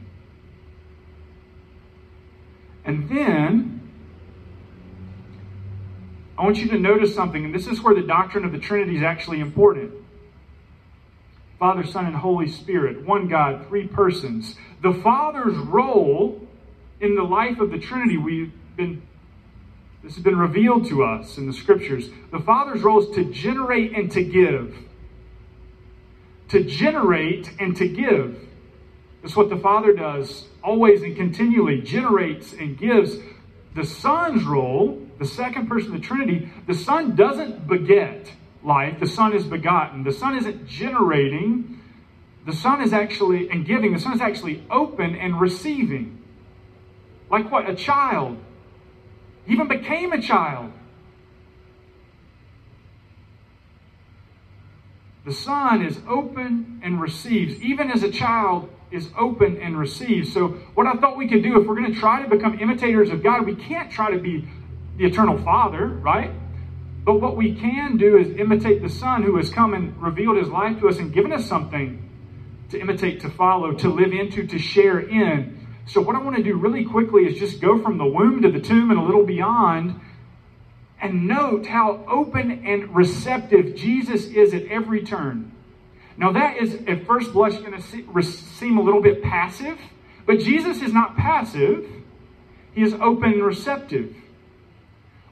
And 2.86 3.10
then, 3.10 3.92
I 6.38 6.44
want 6.44 6.58
you 6.58 6.70
to 6.70 6.78
notice 6.78 7.16
something, 7.16 7.46
and 7.46 7.54
this 7.54 7.68
is 7.68 7.82
where 7.82 7.96
the 7.96 8.06
doctrine 8.06 8.46
of 8.46 8.52
the 8.52 8.60
Trinity 8.60 8.98
is 8.98 9.04
actually 9.04 9.40
important. 9.40 9.92
Father, 11.58 11.86
Son, 11.86 12.06
and 12.06 12.16
Holy 12.16 12.50
Spirit, 12.50 13.06
one 13.06 13.28
God, 13.28 13.68
three 13.68 13.88
persons. 13.88 14.56
The 14.82 14.94
Father's 15.02 15.56
role 15.56 16.46
in 17.00 17.16
the 17.16 17.24
life 17.24 17.60
of 17.60 17.72
the 17.72 17.80
Trinity, 17.80 18.18
we've 18.18 18.52
been 18.76 19.02
this 20.06 20.14
has 20.14 20.24
been 20.24 20.38
revealed 20.38 20.86
to 20.86 21.04
us 21.04 21.40
in 21.40 21.48
the 21.48 21.54
scriptures. 21.54 22.12
The 22.32 22.40
Father's 22.40 22.84
role 22.84 23.02
is 23.02 23.16
to 23.16 23.24
generate 23.26 23.94
and 23.94 24.12
to 24.12 24.24
give. 24.24 24.78
To 26.50 26.64
generate 26.64 27.50
and 27.60 27.76
to 27.78 27.88
give. 27.88 28.40
That's 29.24 29.36
what 29.36 29.50
the 29.50 29.58
Father 29.58 29.94
does 29.94 30.46
always 30.64 31.02
and 31.02 31.18
continually 31.18 31.82
generates 31.82 32.54
and 32.54 32.78
gives. 32.78 33.18
The 33.74 33.84
Son's 33.84 34.44
role, 34.44 35.08
the 35.18 35.26
second 35.26 35.68
person 35.68 35.96
of 35.96 36.02
the 36.02 36.08
Trinity, 36.08 36.52
the 36.68 36.76
Son 36.76 37.16
doesn't 37.16 37.68
beget 37.68 38.32
life, 38.64 39.00
the 39.00 39.08
Son 39.08 39.34
is 39.34 39.44
begotten. 39.44 40.04
The 40.04 40.14
Son 40.14 40.38
isn't 40.38 40.68
generating, 40.68 41.82
the 42.46 42.54
Son 42.54 42.84
is 42.84 42.94
actually, 42.94 43.50
and 43.50 43.66
giving, 43.66 43.94
the 43.94 44.00
Son 44.00 44.14
is 44.14 44.22
actually 44.22 44.64
open 44.70 45.16
and 45.16 45.42
receiving. 45.42 46.22
Like 47.32 47.52
what? 47.52 47.68
A 47.68 47.74
child 47.74 48.38
even 49.48 49.68
became 49.68 50.12
a 50.12 50.22
child. 50.22 50.72
The 55.26 55.34
Son 55.34 55.84
is 55.84 56.00
open 56.08 56.82
and 56.84 57.02
receives, 57.02 57.60
even 57.62 57.90
as 57.90 58.04
a 58.04 58.12
child 58.12 58.70
is 58.92 59.10
open 59.18 59.58
and 59.58 59.78
receives. 59.78 60.32
So, 60.32 60.50
what 60.76 60.86
I 60.86 60.94
thought 60.94 61.18
we 61.18 61.28
could 61.28 61.42
do 61.42 61.60
if 61.60 61.68
we're 61.68 61.76
going 61.76 61.92
to 61.94 62.00
try 62.00 62.22
to 62.22 62.30
become 62.30 62.60
imitators 62.60 63.10
of 63.10 63.24
God, 63.24 63.46
we 63.46 63.56
can't 63.56 63.92
try 63.92 64.12
to 64.12 64.20
be 64.20 64.48
the 64.98 65.06
eternal 65.06 65.38
Father, 65.44 65.88
right? 65.88 66.32
But 67.04 67.22
what 67.22 67.36
we 67.36 67.56
can 67.56 67.98
do 67.98 68.18
is 68.18 68.38
imitate 68.40 68.82
the 68.82 68.90
Son 68.90 69.24
who 69.24 69.38
has 69.38 69.50
come 69.50 69.74
and 69.74 70.00
revealed 70.02 70.38
his 70.38 70.50
life 70.50 70.80
to 70.80 70.90
us 70.90 70.98
and 70.98 71.12
given 71.12 71.34
us 71.34 71.46
something 71.48 72.02
to 72.70 72.80
imitate, 72.80 73.22
to 73.22 73.30
follow, 73.30 73.74
to 73.74 73.90
live 73.90 74.12
into, 74.12 74.48
to 74.48 74.60
share 74.60 75.00
in. 75.00 75.65
So, 75.88 76.02
what 76.02 76.16
I 76.16 76.22
want 76.22 76.36
to 76.38 76.44
do 76.44 76.56
really 76.56 76.84
quickly 76.84 77.24
is 77.24 77.38
just 77.38 77.62
go 77.62 77.82
from 77.82 77.98
the 77.98 78.06
womb 78.06 78.42
to 78.42 78.52
the 78.52 78.60
tomb 78.60 78.90
and 78.90 79.00
a 79.00 79.04
little 79.04 79.26
beyond 79.26 80.00
and 81.00 81.28
note 81.28 81.68
how 81.68 82.04
open 82.08 82.66
and 82.66 82.96
receptive 82.96 83.76
Jesus 83.76 84.26
is 84.26 84.54
at 84.54 84.64
every 84.66 85.04
turn. 85.04 85.52
Now, 86.18 86.32
that 86.32 86.58
is 86.58 86.76
at 86.88 87.06
first 87.06 87.34
blush 87.34 87.58
going 87.58 87.80
to 87.80 88.24
seem 88.24 88.78
a 88.78 88.82
little 88.82 89.02
bit 89.02 89.22
passive, 89.22 89.78
but 90.26 90.40
Jesus 90.40 90.82
is 90.82 90.94
not 90.94 91.18
passive, 91.18 91.88
he 92.74 92.82
is 92.82 92.94
open 92.96 93.34
and 93.34 93.44
receptive. 93.44 94.16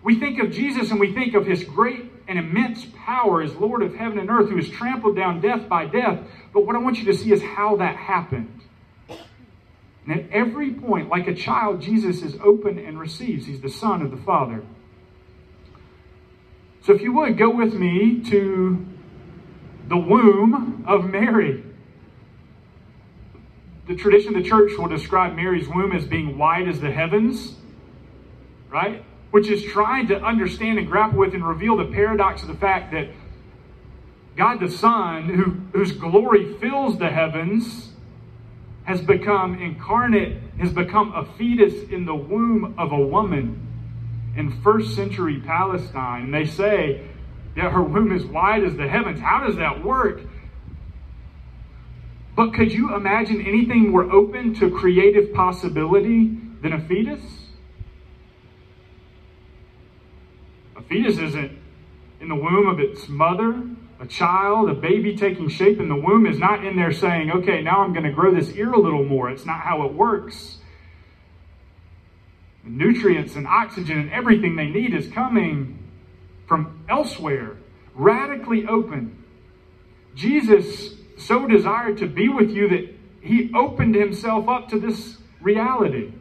We 0.04 0.20
think 0.20 0.40
of 0.40 0.52
Jesus 0.52 0.92
and 0.92 1.00
we 1.00 1.14
think 1.14 1.34
of 1.34 1.46
his 1.46 1.64
great 1.64 2.12
and 2.28 2.38
immense 2.38 2.86
power 3.06 3.42
as 3.42 3.56
Lord 3.56 3.82
of 3.82 3.96
heaven 3.96 4.20
and 4.20 4.30
earth, 4.30 4.50
who 4.50 4.58
has 4.58 4.70
trampled 4.70 5.16
down 5.16 5.42
death 5.42 5.68
by 5.68 5.86
death. 5.86 6.20
But 6.54 6.66
what 6.66 6.76
I 6.76 6.80
want 6.80 6.98
you 6.98 7.06
to 7.06 7.14
see 7.14 7.32
is 7.32 7.42
how 7.42 7.78
that 7.78 7.96
happened. 7.96 8.62
And 10.06 10.20
at 10.20 10.30
every 10.32 10.74
point, 10.74 11.10
like 11.10 11.28
a 11.28 11.34
child, 11.34 11.82
Jesus 11.82 12.22
is 12.22 12.36
open 12.44 12.78
and 12.78 13.00
receives. 13.00 13.46
He's 13.46 13.62
the 13.62 13.70
Son 13.70 14.02
of 14.02 14.12
the 14.12 14.18
Father. 14.18 14.64
So 16.82 16.94
if 16.94 17.02
you 17.02 17.14
would, 17.14 17.38
go 17.38 17.50
with 17.50 17.74
me 17.74 18.22
to 18.30 18.86
the 19.88 19.98
womb 19.98 20.84
of 20.86 21.06
Mary. 21.06 21.64
The 23.88 23.96
tradition 23.96 24.36
of 24.36 24.44
the 24.44 24.50
church 24.50 24.78
will 24.78 24.88
describe 24.88 25.36
Mary's 25.36 25.68
womb 25.68 25.94
as 25.94 26.06
being 26.06 26.38
wide 26.38 26.68
as 26.68 26.82
the 26.82 26.92
heavens, 26.92 27.56
right? 28.70 29.06
Which 29.32 29.50
is 29.50 29.64
trying 29.64 30.08
to 30.08 30.22
understand 30.22 30.78
and 30.78 30.88
grapple 30.88 31.20
with 31.20 31.34
and 31.34 31.48
reveal 31.48 31.78
the 31.78 31.86
paradox 31.86 32.42
of 32.42 32.50
the 32.50 32.56
fact 32.56 32.92
that 32.92 33.10
God 34.36 34.60
the 34.60 34.70
Son, 34.70 35.30
who, 35.30 35.78
whose 35.78 35.94
glory 35.94 36.56
fills 36.56 36.98
the 36.98 37.10
heavens, 37.10 37.93
has 38.86 39.02
become 39.02 39.62
incarnate, 39.62 40.42
has 40.60 40.74
become 40.74 41.14
a 41.14 41.26
fetus 41.38 41.90
in 41.90 42.06
the 42.06 42.16
womb 42.16 42.76
of 42.78 42.92
a 42.92 43.00
woman 43.00 43.68
in 44.36 44.62
first 44.62 44.96
century 44.96 45.40
Palestine. 45.40 46.24
And 46.24 46.34
they 46.34 46.46
say 46.46 47.02
that 47.56 47.72
her 47.72 47.84
womb 47.84 48.12
is 48.12 48.26
wide 48.26 48.64
as 48.64 48.76
the 48.76 48.88
heavens. 48.88 49.20
How 49.20 49.46
does 49.46 49.56
that 49.58 49.84
work? 49.84 50.22
But 52.36 52.54
could 52.54 52.72
you 52.72 52.96
imagine 52.96 53.46
anything 53.46 53.92
more 53.92 54.12
open 54.12 54.56
to 54.56 54.72
creative 54.72 55.34
possibility 55.34 56.36
than 56.62 56.74
a 56.74 56.82
fetus? 56.82 57.22
A 60.76 60.82
fetus 60.82 61.20
isn't 61.20 61.58
in 62.20 62.30
the 62.30 62.36
womb 62.36 62.68
of 62.68 62.80
its 62.80 63.08
mother 63.08 63.64
a 64.04 64.06
child, 64.06 64.70
a 64.70 64.74
baby 64.74 65.16
taking 65.16 65.48
shape 65.48 65.80
in 65.80 65.88
the 65.88 65.96
womb 65.96 66.26
is 66.26 66.38
not 66.38 66.66
in 66.66 66.76
there 66.76 66.92
saying, 66.92 67.32
okay, 67.32 67.62
now 67.62 67.82
I'm 67.82 67.94
going 67.94 68.04
to 68.04 68.12
grow 68.12 68.36
this 68.36 68.50
ear 68.50 68.74
a 68.74 68.80
little 68.80 69.06
more. 69.06 69.30
It's 69.30 69.46
not 69.46 69.62
how 69.62 69.84
it 69.84 69.94
works. 69.94 70.58
The 72.66 72.70
nutrients 72.70 73.36
and 73.36 73.48
oxygen 73.48 73.98
and 73.98 74.12
everything 74.12 74.58
they 74.58 74.68
need 74.68 74.94
is 74.94 75.08
coming 75.08 75.90
from 76.48 76.84
elsewhere, 76.90 77.56
radically 77.96 78.66
open. 78.68 79.24
Jesus 80.16 80.96
so 81.18 81.48
desired 81.48 81.98
to 82.00 82.08
be 82.08 82.28
with 82.28 82.52
you 82.52 82.68
that 82.68 82.94
he 83.22 83.54
opened 83.56 83.96
himself 83.96 84.50
up 84.50 84.68
to 84.70 84.82
this 84.82 85.18
reality. 85.40 86.12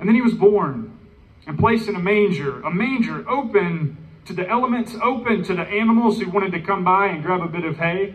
And 0.00 0.08
then 0.08 0.16
he 0.16 0.22
was 0.22 0.34
born 0.34 0.98
and 1.46 1.56
placed 1.56 1.88
in 1.88 1.94
a 1.94 2.00
manger, 2.00 2.60
a 2.62 2.74
manger 2.74 3.28
open 3.30 4.01
to 4.26 4.32
the 4.32 4.48
elements, 4.48 4.94
open 5.02 5.42
to 5.44 5.54
the 5.54 5.62
animals 5.62 6.20
who 6.20 6.30
wanted 6.30 6.52
to 6.52 6.60
come 6.60 6.84
by 6.84 7.06
and 7.06 7.22
grab 7.22 7.40
a 7.40 7.48
bit 7.48 7.64
of 7.64 7.76
hay, 7.76 8.14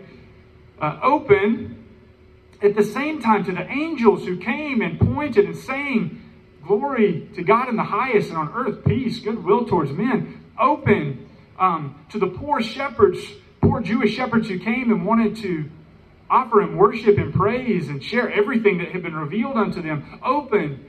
uh, 0.79 0.99
open 1.03 1.83
at 2.61 2.75
the 2.75 2.83
same 2.83 3.21
time 3.21 3.43
to 3.45 3.51
the 3.51 3.69
angels 3.69 4.25
who 4.25 4.37
came 4.37 4.81
and 4.81 4.99
pointed 4.99 5.45
and 5.45 5.57
saying, 5.57 6.23
Glory 6.65 7.29
to 7.33 7.43
God 7.43 7.69
in 7.69 7.77
the 7.77 7.83
highest 7.83 8.29
and 8.29 8.37
on 8.37 8.51
earth 8.53 8.83
peace, 8.83 9.19
goodwill 9.19 9.65
towards 9.65 9.91
men. 9.91 10.43
Open 10.59 11.29
um, 11.57 12.03
to 12.09 12.19
the 12.19 12.27
poor 12.27 12.61
shepherds, 12.61 13.19
poor 13.61 13.79
Jewish 13.79 14.13
shepherds 14.13 14.49
who 14.49 14.59
came 14.59 14.91
and 14.91 15.05
wanted 15.05 15.37
to 15.37 15.69
offer 16.29 16.61
him 16.61 16.75
worship 16.75 17.17
and 17.17 17.33
praise 17.33 17.87
and 17.87 18.03
share 18.03 18.29
everything 18.29 18.79
that 18.79 18.89
had 18.89 19.01
been 19.01 19.15
revealed 19.15 19.55
unto 19.55 19.81
them. 19.81 20.19
Open 20.25 20.85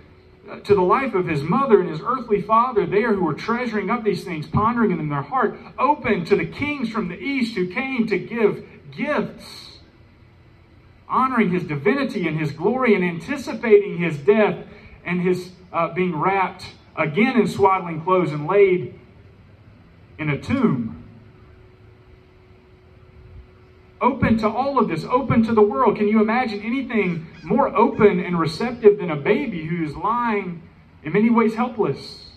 to 0.65 0.75
the 0.75 0.83
life 0.83 1.15
of 1.15 1.27
his 1.27 1.43
mother 1.43 1.81
and 1.81 1.91
his 1.91 2.01
earthly 2.01 2.41
father 2.41 2.87
there 2.87 3.15
who 3.15 3.25
were 3.25 3.35
treasuring 3.35 3.91
up 3.91 4.05
these 4.05 4.25
things, 4.25 4.47
pondering 4.47 4.91
them 4.91 5.01
in 5.01 5.09
their 5.09 5.23
heart, 5.23 5.59
open 5.79 6.25
to 6.25 6.37
the 6.37 6.47
kings 6.47 6.89
from 6.89 7.09
the 7.09 7.19
east 7.19 7.55
who 7.55 7.69
came 7.69 8.07
to 8.07 8.19
give 8.19 8.65
gifts, 8.91 9.79
honoring 11.09 11.51
his 11.51 11.65
divinity 11.65 12.27
and 12.27 12.39
his 12.39 12.53
glory 12.53 12.95
and 12.95 13.05
anticipating 13.05 13.99
his 13.99 14.19
death 14.19 14.67
and 15.05 15.23
his 15.23 15.53
uh, 15.73 15.93
being 15.93 16.17
wrapped 16.17 16.65
again 16.97 17.39
in 17.39 17.47
swaddling 17.47 18.03
clothes 18.03 18.33
and 18.33 18.47
laid 18.47 18.99
in 20.19 20.31
a 20.31 20.39
tomb 20.41 20.98
open 24.01 24.39
to 24.39 24.49
all 24.49 24.79
of 24.79 24.89
this, 24.89 25.05
open 25.05 25.43
to 25.45 25.53
the 25.53 25.63
world. 25.63 25.97
Can 25.97 26.09
you 26.09 26.21
imagine 26.21 26.61
anything 26.63 27.27
more 27.43 27.75
open 27.77 28.21
and 28.21 28.39
receptive 28.39 28.99
than 28.99 29.11
a 29.11 29.17
baby 29.17 29.67
who's 29.67 29.97
lying 29.97 30.63
in 31.03 31.13
many 31.13 31.31
ways 31.31 31.55
helpless? 31.55 32.31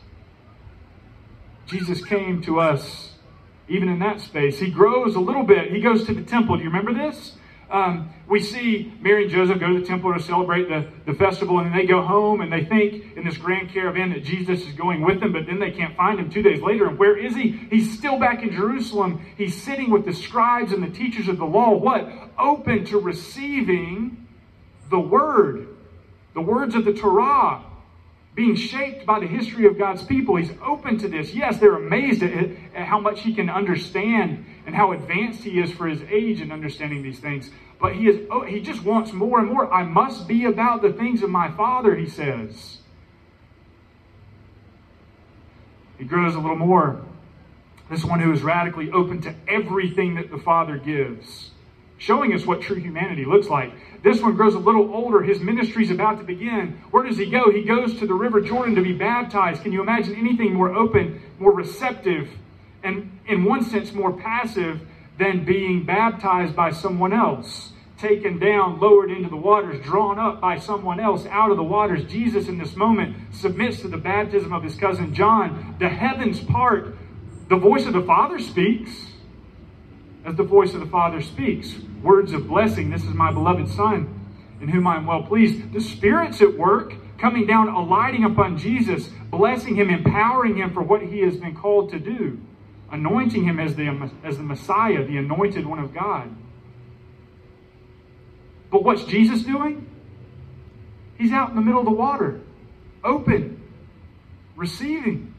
Jesus 1.66 2.04
came 2.04 2.42
to 2.44 2.60
us 2.60 3.14
even 3.68 3.88
in 3.88 4.00
that 4.00 4.20
space. 4.20 4.60
He 4.60 4.70
grows 4.70 5.16
a 5.16 5.20
little 5.20 5.44
bit. 5.44 5.72
He 5.72 5.80
goes 5.80 6.06
to 6.06 6.14
the 6.14 6.24
temple. 6.24 6.58
Do 6.58 6.64
you 6.64 6.70
remember 6.70 6.94
this? 6.94 7.34
Um, 7.72 8.14
we 8.28 8.40
see 8.42 8.94
Mary 9.02 9.24
and 9.24 9.32
Joseph 9.32 9.60
go 9.60 9.68
to 9.74 9.80
the 9.80 9.86
temple 9.86 10.14
to 10.14 10.20
celebrate 10.22 10.68
the, 10.68 10.88
the 11.06 11.18
festival, 11.18 11.60
and 11.60 11.68
then 11.68 11.78
they 11.78 11.86
go 11.86 12.02
home 12.02 12.42
and 12.42 12.52
they 12.52 12.66
think 12.66 13.18
in 13.18 13.24
this 13.24 13.38
grand 13.38 13.72
caravan 13.72 14.12
that 14.12 14.24
Jesus 14.24 14.66
is 14.66 14.74
going 14.74 15.02
with 15.02 15.20
them, 15.20 15.34
but 15.34 15.46
then 15.46 15.60
they 15.60 15.72
can't 15.72 15.96
find 15.96 16.20
him 16.20 16.30
two 16.30 16.42
days 16.42 16.62
later. 16.62 16.88
And 16.88 17.00
where 17.00 17.18
is 17.18 17.36
he? 17.36 17.52
He's 17.70 17.98
still 17.98 18.20
back 18.20 18.44
in 18.44 18.52
Jerusalem. 18.52 19.26
He's 19.38 19.62
sitting 19.62 19.90
with 19.90 20.06
the 20.06 20.14
scribes 20.14 20.72
and 20.72 20.84
the 20.84 20.90
teachers 20.90 21.28
of 21.28 21.38
the 21.38 21.46
law. 21.46 21.72
What? 21.72 22.10
Open 22.38 22.86
to 22.86 23.00
receiving 23.00 24.28
the 24.90 25.00
word, 25.00 25.68
the 26.34 26.42
words 26.42 26.76
of 26.76 26.86
the 26.86 26.94
Torah 26.94 27.64
being 28.34 28.56
shaped 28.56 29.06
by 29.06 29.20
the 29.20 29.28
history 29.28 29.66
of 29.66 29.78
God's 29.78 30.04
people. 30.04 30.38
He's 30.38 30.52
open 30.64 30.98
to 31.00 31.08
this. 31.08 31.34
Yes, 31.34 31.60
they're 31.60 31.76
amazed 31.76 32.24
at, 32.24 32.32
at, 32.74 32.86
how 32.86 33.00
much 33.00 33.22
he 33.22 33.34
can 33.34 33.50
understand 33.50 34.46
and 34.66 34.76
how 34.76 34.92
advanced 34.92 35.44
he 35.44 35.60
is 35.60 35.72
for 35.72 35.88
his 35.88 36.02
age 36.04 36.42
in 36.42 36.52
understanding 36.52 37.02
these 37.02 37.20
things. 37.20 37.50
But 37.80 37.96
he 37.96 38.08
is 38.08 38.28
oh, 38.30 38.46
he 38.46 38.60
just 38.60 38.84
wants 38.84 39.12
more 39.12 39.40
and 39.40 39.48
more. 39.48 39.72
I 39.74 39.84
must 39.84 40.28
be 40.28 40.46
about 40.46 40.82
the 40.82 40.94
things 40.94 41.24
of 41.24 41.30
my 41.30 41.52
Father, 41.52 41.96
he 41.96 42.08
says. 42.08 42.78
He 45.98 46.06
grows 46.06 46.36
a 46.36 46.40
little 46.40 46.56
more. 46.56 47.04
This 47.90 48.04
one 48.04 48.20
who 48.20 48.32
is 48.32 48.42
radically 48.42 48.92
open 48.92 49.22
to 49.22 49.36
everything 49.48 50.16
that 50.16 50.32
the 50.32 50.38
Father 50.38 50.78
gives 50.78 51.52
showing 52.02 52.34
us 52.34 52.48
what 52.48 52.62
true 52.62 52.78
humanity 52.78 53.26
looks 53.26 53.48
like. 53.48 53.72
This 54.02 54.20
one 54.22 54.36
grows 54.36 54.56
a 54.56 54.60
little 54.60 54.92
older. 54.92 55.22
His 55.22 55.40
ministry 55.40 55.84
is 55.84 55.92
about 55.92 56.18
to 56.18 56.24
begin. 56.24 56.82
Where 56.90 57.04
does 57.04 57.16
he 57.16 57.30
go? 57.30 57.52
He 57.52 57.64
goes 57.64 58.00
to 58.00 58.08
the 58.08 58.14
River 58.16 58.42
Jordan 58.42 58.74
to 58.74 58.82
be 58.82 58.92
baptized. 58.92 59.62
Can 59.62 59.72
you 59.72 59.82
imagine 59.82 60.16
anything 60.16 60.56
more 60.56 60.74
open, 60.74 61.22
more 61.38 61.54
receptive, 61.54 62.28
and 62.84 63.20
in 63.28 63.44
one 63.44 63.64
sense 63.64 63.94
more 63.94 64.14
passive 64.14 64.82
than 65.18 65.46
being 65.46 65.86
baptized 65.86 66.56
by 66.56 66.72
someone 66.72 67.14
else? 67.14 67.72
Taken 67.98 68.40
down, 68.40 68.80
lowered 68.80 69.12
into 69.12 69.30
the 69.30 69.36
waters, 69.36 69.84
drawn 69.86 70.18
up 70.18 70.42
by 70.42 70.58
someone 70.58 71.00
else 71.00 71.28
out 71.28 71.52
of 71.52 71.58
the 71.58 71.64
waters. 71.64 72.04
Jesus, 72.12 72.48
in 72.48 72.58
this 72.58 72.76
moment, 72.76 73.16
submits 73.32 73.82
to 73.82 73.88
the 73.88 73.98
baptism 73.98 74.52
of 74.54 74.64
his 74.64 74.76
cousin 74.76 75.14
John. 75.14 75.76
The 75.80 75.90
heavens 75.90 76.40
part. 76.40 76.96
The 77.48 77.58
voice 77.58 77.86
of 77.86 77.94
the 77.94 78.02
Father 78.02 78.40
speaks 78.40 79.12
as 80.26 80.36
the 80.36 80.44
voice 80.44 80.74
of 80.74 80.80
the 80.80 80.86
Father 80.86 81.22
speaks. 81.22 81.76
Words 82.02 82.34
of 82.34 82.48
blessing. 82.48 82.90
This 82.90 83.04
is 83.04 83.14
my 83.14 83.32
beloved 83.32 83.70
Son, 83.70 84.20
in 84.62 84.68
whom 84.68 84.88
I 84.88 84.98
am 84.98 85.06
well 85.06 85.24
pleased. 85.24 85.74
The 85.74 85.82
Spirit's 85.82 86.42
at 86.42 86.58
work, 86.58 86.94
coming 87.18 87.46
down, 87.46 87.68
alighting 87.68 88.24
upon 88.24 88.58
Jesus, 88.58 89.10
blessing 89.30 89.76
him, 89.76 89.90
empowering 89.90 90.58
him 90.58 90.74
for 90.74 90.82
what 90.82 91.02
he 91.02 91.20
has 91.20 91.38
been 91.38 91.56
called 91.56 91.92
to 91.92 92.00
do, 92.00 92.40
anointing 92.92 93.44
him 93.44 93.60
as 93.60 93.76
the, 93.76 94.12
as 94.24 94.38
the 94.38 94.44
Messiah, 94.44 95.04
the 95.06 95.18
anointed 95.18 95.66
one 95.66 95.80
of 95.80 95.94
God. 95.94 96.36
But 98.70 98.84
what's 98.84 99.04
Jesus 99.06 99.44
doing? 99.44 99.88
He's 101.18 101.32
out 101.32 101.50
in 101.50 101.56
the 101.56 101.62
middle 101.62 101.80
of 101.80 101.86
the 101.86 101.92
water, 101.92 102.42
open, 103.04 103.62
receiving 104.56 105.32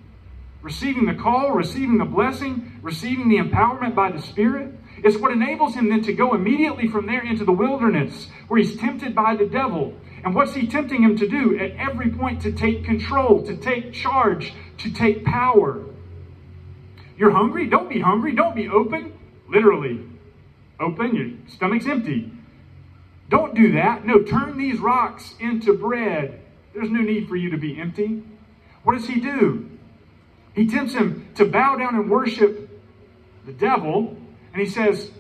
receiving 0.63 1.07
the 1.07 1.15
call, 1.15 1.51
receiving 1.53 1.99
the 1.99 2.05
blessing, 2.05 2.79
receiving 2.83 3.29
the 3.29 3.37
empowerment 3.37 3.95
by 3.95 4.11
the 4.11 4.23
Spirit. 4.23 4.73
It's 4.99 5.19
what 5.19 5.33
enables 5.33 5.75
him 5.75 5.91
then 5.91 6.03
to 6.03 6.13
go 6.13 6.35
immediately 6.35 6.89
from 6.89 7.07
there 7.07 7.25
into 7.25 7.45
the 7.45 7.53
wilderness 7.53 8.29
where 8.49 8.63
he's 8.63 8.77
tempted 8.77 9.15
by 9.15 9.35
the 9.35 9.47
devil. 9.47 9.95
And 10.25 10.35
what's 10.35 10.55
he 10.55 10.69
tempting 10.69 11.03
him 11.03 11.17
to 11.19 11.29
do? 11.29 11.59
At 11.59 11.73
every 11.73 12.11
point, 12.11 12.41
to 12.43 12.53
take 12.53 12.85
control, 12.85 13.45
to 13.45 13.57
take 13.57 13.93
charge, 13.93 14.53
to 14.79 14.93
take 14.93 15.25
power. 15.25 15.85
You're 17.17 17.31
hungry? 17.31 17.67
Don't 17.67 17.89
be 17.89 18.01
hungry. 18.01 18.35
Don't 18.35 18.55
be 18.55 18.69
open. 18.69 19.13
Literally, 19.49 20.01
open, 20.81 21.15
your 21.15 21.29
stomach's 21.49 21.87
empty. 21.87 22.33
Don't 23.29 23.55
do 23.55 23.73
that. 23.73 24.07
No, 24.07 24.23
turn 24.23 24.59
these 24.59 24.79
rocks 24.79 25.35
into 25.41 25.77
bread. 25.77 26.41
There's 26.75 26.91
no 26.91 27.01
need 27.01 27.29
for 27.29 27.37
you 27.37 27.51
to 27.51 27.59
be 27.59 27.79
empty. 27.79 28.23
What 28.83 28.95
does 28.97 29.07
he 29.07 29.21
do? 29.21 29.71
He 30.55 30.67
tempts 30.67 30.95
him 30.95 31.29
to 31.37 31.45
bow 31.45 31.77
down 31.77 31.95
and 31.95 32.11
worship 32.11 32.69
the 33.47 33.53
devil, 33.53 34.17
and 34.53 34.61
he 34.61 34.69
says, 34.69 35.11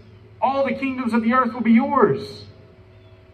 All 0.40 0.64
the 0.64 0.74
kingdoms 0.74 1.12
of 1.14 1.22
the 1.22 1.32
earth 1.32 1.52
will 1.54 1.62
be 1.62 1.72
yours. 1.72 2.44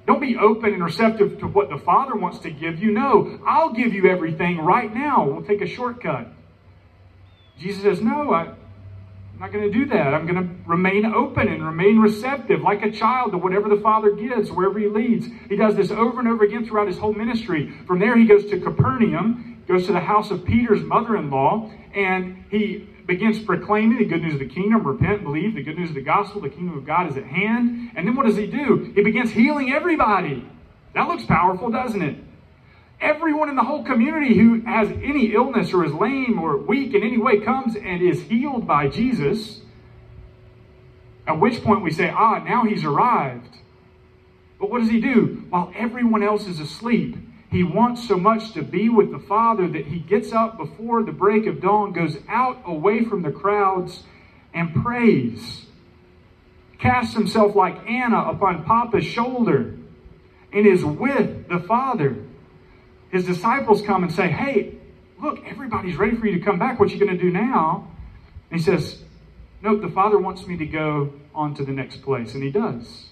Don't 0.06 0.20
be 0.20 0.36
open 0.36 0.72
and 0.72 0.82
receptive 0.82 1.38
to 1.40 1.46
what 1.46 1.68
the 1.68 1.76
Father 1.76 2.16
wants 2.16 2.38
to 2.40 2.50
give 2.50 2.82
you. 2.82 2.92
No, 2.92 3.38
I'll 3.46 3.72
give 3.72 3.92
you 3.92 4.08
everything 4.08 4.58
right 4.58 4.92
now. 4.92 5.28
We'll 5.28 5.44
take 5.44 5.60
a 5.60 5.66
shortcut. 5.66 6.32
Jesus 7.58 7.82
says, 7.82 8.00
No, 8.00 8.32
I, 8.32 8.42
I'm 8.42 9.38
not 9.40 9.52
going 9.52 9.70
to 9.70 9.78
do 9.78 9.86
that. 9.86 10.14
I'm 10.14 10.26
going 10.26 10.42
to 10.42 10.54
remain 10.68 11.06
open 11.06 11.48
and 11.48 11.64
remain 11.64 11.98
receptive 11.98 12.60
like 12.60 12.82
a 12.82 12.90
child 12.90 13.32
to 13.32 13.38
whatever 13.38 13.68
the 13.68 13.80
Father 13.80 14.12
gives, 14.12 14.50
wherever 14.50 14.78
He 14.78 14.88
leads. 14.88 15.26
He 15.48 15.56
does 15.56 15.76
this 15.76 15.90
over 15.90 16.18
and 16.18 16.28
over 16.28 16.44
again 16.44 16.66
throughout 16.66 16.88
His 16.88 16.98
whole 16.98 17.12
ministry. 17.12 17.72
From 17.86 18.00
there, 18.00 18.16
He 18.16 18.26
goes 18.26 18.46
to 18.50 18.60
Capernaum, 18.60 19.62
goes 19.68 19.86
to 19.86 19.92
the 19.92 20.00
house 20.00 20.30
of 20.30 20.44
Peter's 20.44 20.82
mother 20.82 21.16
in 21.16 21.30
law, 21.30 21.70
and 21.94 22.44
He 22.50 22.88
begins 23.06 23.42
proclaiming 23.44 23.98
the 23.98 24.04
good 24.04 24.22
news 24.22 24.34
of 24.34 24.40
the 24.40 24.48
kingdom 24.48 24.84
repent, 24.86 25.22
believe, 25.22 25.54
the 25.54 25.62
good 25.62 25.78
news 25.78 25.90
of 25.90 25.94
the 25.94 26.02
gospel, 26.02 26.40
the 26.40 26.50
kingdom 26.50 26.76
of 26.76 26.84
God 26.84 27.10
is 27.10 27.16
at 27.16 27.24
hand. 27.24 27.92
And 27.96 28.06
then 28.06 28.16
what 28.16 28.26
does 28.26 28.36
He 28.36 28.46
do? 28.46 28.92
He 28.94 29.02
begins 29.02 29.30
healing 29.30 29.72
everybody. 29.72 30.46
That 30.94 31.06
looks 31.06 31.24
powerful, 31.24 31.70
doesn't 31.70 32.02
it? 32.02 32.16
Everyone 33.00 33.48
in 33.48 33.56
the 33.56 33.62
whole 33.62 33.84
community 33.84 34.36
who 34.36 34.60
has 34.62 34.88
any 34.90 35.32
illness 35.32 35.72
or 35.72 35.84
is 35.84 35.92
lame 35.92 36.38
or 36.40 36.56
weak 36.56 36.94
in 36.94 37.02
any 37.02 37.18
way 37.18 37.40
comes 37.40 37.76
and 37.76 38.02
is 38.02 38.22
healed 38.22 38.66
by 38.66 38.88
Jesus. 38.88 39.60
At 41.26 41.38
which 41.38 41.62
point 41.62 41.82
we 41.82 41.92
say, 41.92 42.10
ah, 42.10 42.42
now 42.42 42.64
he's 42.64 42.84
arrived. 42.84 43.54
But 44.58 44.70
what 44.70 44.80
does 44.80 44.90
he 44.90 45.00
do? 45.00 45.44
While 45.48 45.72
everyone 45.76 46.24
else 46.24 46.48
is 46.48 46.58
asleep, 46.58 47.16
he 47.50 47.62
wants 47.62 48.06
so 48.06 48.16
much 48.16 48.52
to 48.52 48.62
be 48.62 48.88
with 48.88 49.12
the 49.12 49.20
Father 49.20 49.68
that 49.68 49.86
he 49.86 50.00
gets 50.00 50.32
up 50.32 50.58
before 50.58 51.04
the 51.04 51.12
break 51.12 51.46
of 51.46 51.60
dawn, 51.60 51.92
goes 51.92 52.18
out 52.28 52.60
away 52.66 53.04
from 53.04 53.22
the 53.22 53.30
crowds, 53.30 54.02
and 54.52 54.74
prays. 54.82 55.66
Casts 56.78 57.14
himself 57.14 57.54
like 57.54 57.88
Anna 57.88 58.30
upon 58.30 58.64
Papa's 58.64 59.04
shoulder 59.04 59.76
and 60.52 60.66
is 60.66 60.84
with 60.84 61.48
the 61.48 61.60
Father 61.60 62.24
his 63.10 63.24
disciples 63.24 63.82
come 63.82 64.02
and 64.02 64.12
say, 64.12 64.28
Hey, 64.28 64.74
look, 65.20 65.44
everybody's 65.46 65.96
ready 65.96 66.16
for 66.16 66.26
you 66.26 66.38
to 66.38 66.44
come 66.44 66.58
back. 66.58 66.78
What 66.78 66.90
you 66.90 66.98
going 66.98 67.16
to 67.16 67.22
do 67.22 67.30
now? 67.30 67.90
And 68.50 68.60
he 68.60 68.64
says, 68.64 69.02
Nope, 69.62 69.82
the 69.82 69.88
Father 69.88 70.18
wants 70.18 70.46
me 70.46 70.56
to 70.56 70.66
go 70.66 71.12
on 71.34 71.54
to 71.54 71.64
the 71.64 71.72
next 71.72 72.02
place. 72.02 72.34
And 72.34 72.42
he 72.42 72.50
does. 72.50 73.06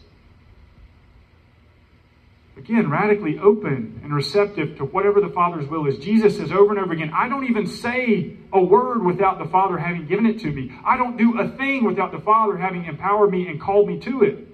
Again, 2.56 2.88
radically 2.90 3.38
open 3.38 4.00
and 4.02 4.14
receptive 4.14 4.78
to 4.78 4.84
whatever 4.84 5.20
the 5.20 5.28
Father's 5.28 5.68
will 5.68 5.86
is. 5.86 5.98
Jesus 5.98 6.38
says 6.38 6.50
over 6.50 6.70
and 6.70 6.78
over 6.78 6.92
again, 6.94 7.12
I 7.14 7.28
don't 7.28 7.44
even 7.44 7.66
say 7.66 8.36
a 8.52 8.62
word 8.62 9.04
without 9.04 9.38
the 9.38 9.44
Father 9.44 9.76
having 9.76 10.06
given 10.06 10.24
it 10.24 10.40
to 10.40 10.50
me. 10.50 10.72
I 10.84 10.96
don't 10.96 11.18
do 11.18 11.38
a 11.38 11.48
thing 11.56 11.84
without 11.84 12.12
the 12.12 12.18
Father 12.20 12.56
having 12.56 12.86
empowered 12.86 13.30
me 13.30 13.46
and 13.46 13.60
called 13.60 13.88
me 13.88 14.00
to 14.00 14.22
it. 14.22 14.48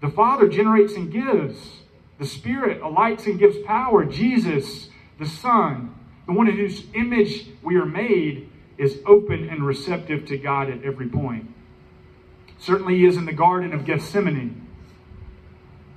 The 0.00 0.10
Father 0.10 0.48
generates 0.48 0.94
and 0.94 1.12
gives. 1.12 1.79
The 2.20 2.26
Spirit 2.26 2.82
alights 2.82 3.24
and 3.24 3.38
gives 3.38 3.56
power. 3.64 4.04
Jesus, 4.04 4.90
the 5.18 5.24
Son, 5.24 5.94
the 6.26 6.34
one 6.34 6.48
in 6.48 6.56
whose 6.56 6.84
image 6.94 7.46
we 7.62 7.76
are 7.76 7.86
made, 7.86 8.50
is 8.76 8.98
open 9.06 9.48
and 9.48 9.66
receptive 9.66 10.26
to 10.26 10.36
God 10.36 10.68
at 10.68 10.84
every 10.84 11.08
point. 11.08 11.50
Certainly, 12.58 12.98
he 12.98 13.06
is 13.06 13.16
in 13.16 13.24
the 13.24 13.32
Garden 13.32 13.72
of 13.72 13.86
Gethsemane, 13.86 14.68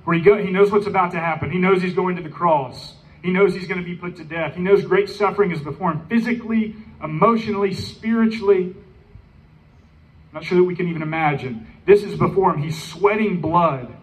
where 0.04 0.16
he, 0.16 0.22
go, 0.22 0.42
he 0.42 0.50
knows 0.50 0.72
what's 0.72 0.86
about 0.86 1.10
to 1.10 1.20
happen. 1.20 1.50
He 1.50 1.58
knows 1.58 1.82
he's 1.82 1.92
going 1.92 2.16
to 2.16 2.22
the 2.22 2.30
cross. 2.30 2.94
He 3.22 3.30
knows 3.30 3.52
he's 3.52 3.68
going 3.68 3.80
to 3.80 3.86
be 3.86 3.94
put 3.94 4.16
to 4.16 4.24
death. 4.24 4.54
He 4.54 4.62
knows 4.62 4.82
great 4.82 5.10
suffering 5.10 5.50
is 5.50 5.60
before 5.60 5.92
him 5.92 6.06
physically, 6.08 6.74
emotionally, 7.02 7.74
spiritually. 7.74 8.74
I'm 8.74 10.32
not 10.32 10.44
sure 10.44 10.56
that 10.56 10.64
we 10.64 10.74
can 10.74 10.88
even 10.88 11.02
imagine. 11.02 11.66
This 11.84 12.02
is 12.02 12.18
before 12.18 12.54
him. 12.54 12.62
He's 12.62 12.82
sweating 12.82 13.42
blood. 13.42 13.93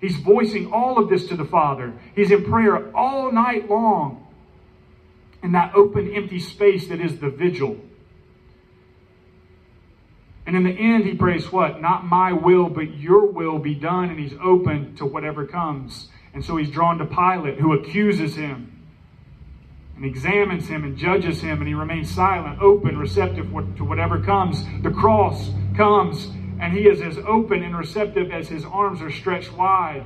He's 0.00 0.16
voicing 0.16 0.72
all 0.72 0.98
of 0.98 1.10
this 1.10 1.26
to 1.26 1.36
the 1.36 1.44
Father. 1.44 1.92
He's 2.14 2.30
in 2.30 2.44
prayer 2.44 2.94
all 2.96 3.30
night 3.30 3.68
long 3.68 4.26
in 5.42 5.52
that 5.52 5.74
open, 5.74 6.14
empty 6.14 6.38
space 6.38 6.88
that 6.88 7.00
is 7.00 7.18
the 7.18 7.30
vigil. 7.30 7.76
And 10.46 10.56
in 10.56 10.64
the 10.64 10.70
end, 10.70 11.04
he 11.04 11.14
prays, 11.14 11.52
What? 11.52 11.80
Not 11.80 12.06
my 12.06 12.32
will, 12.32 12.68
but 12.68 12.94
your 12.94 13.26
will 13.26 13.58
be 13.58 13.74
done. 13.74 14.10
And 14.10 14.18
he's 14.18 14.34
open 14.42 14.96
to 14.96 15.06
whatever 15.06 15.46
comes. 15.46 16.08
And 16.32 16.44
so 16.44 16.56
he's 16.56 16.70
drawn 16.70 16.98
to 16.98 17.04
Pilate, 17.04 17.58
who 17.58 17.72
accuses 17.74 18.36
him 18.36 18.86
and 19.96 20.04
examines 20.04 20.66
him 20.66 20.84
and 20.84 20.96
judges 20.96 21.42
him. 21.42 21.58
And 21.58 21.68
he 21.68 21.74
remains 21.74 22.10
silent, 22.10 22.60
open, 22.60 22.96
receptive 22.96 23.50
to 23.50 23.84
whatever 23.84 24.18
comes. 24.18 24.64
The 24.82 24.90
cross 24.90 25.50
comes 25.76 26.28
and 26.60 26.74
he 26.74 26.86
is 26.86 27.00
as 27.00 27.16
open 27.26 27.62
and 27.62 27.76
receptive 27.76 28.30
as 28.30 28.48
his 28.48 28.64
arms 28.64 29.00
are 29.00 29.10
stretched 29.10 29.52
wide. 29.52 30.04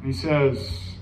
And 0.00 0.12
he 0.12 0.12
says, 0.12 0.96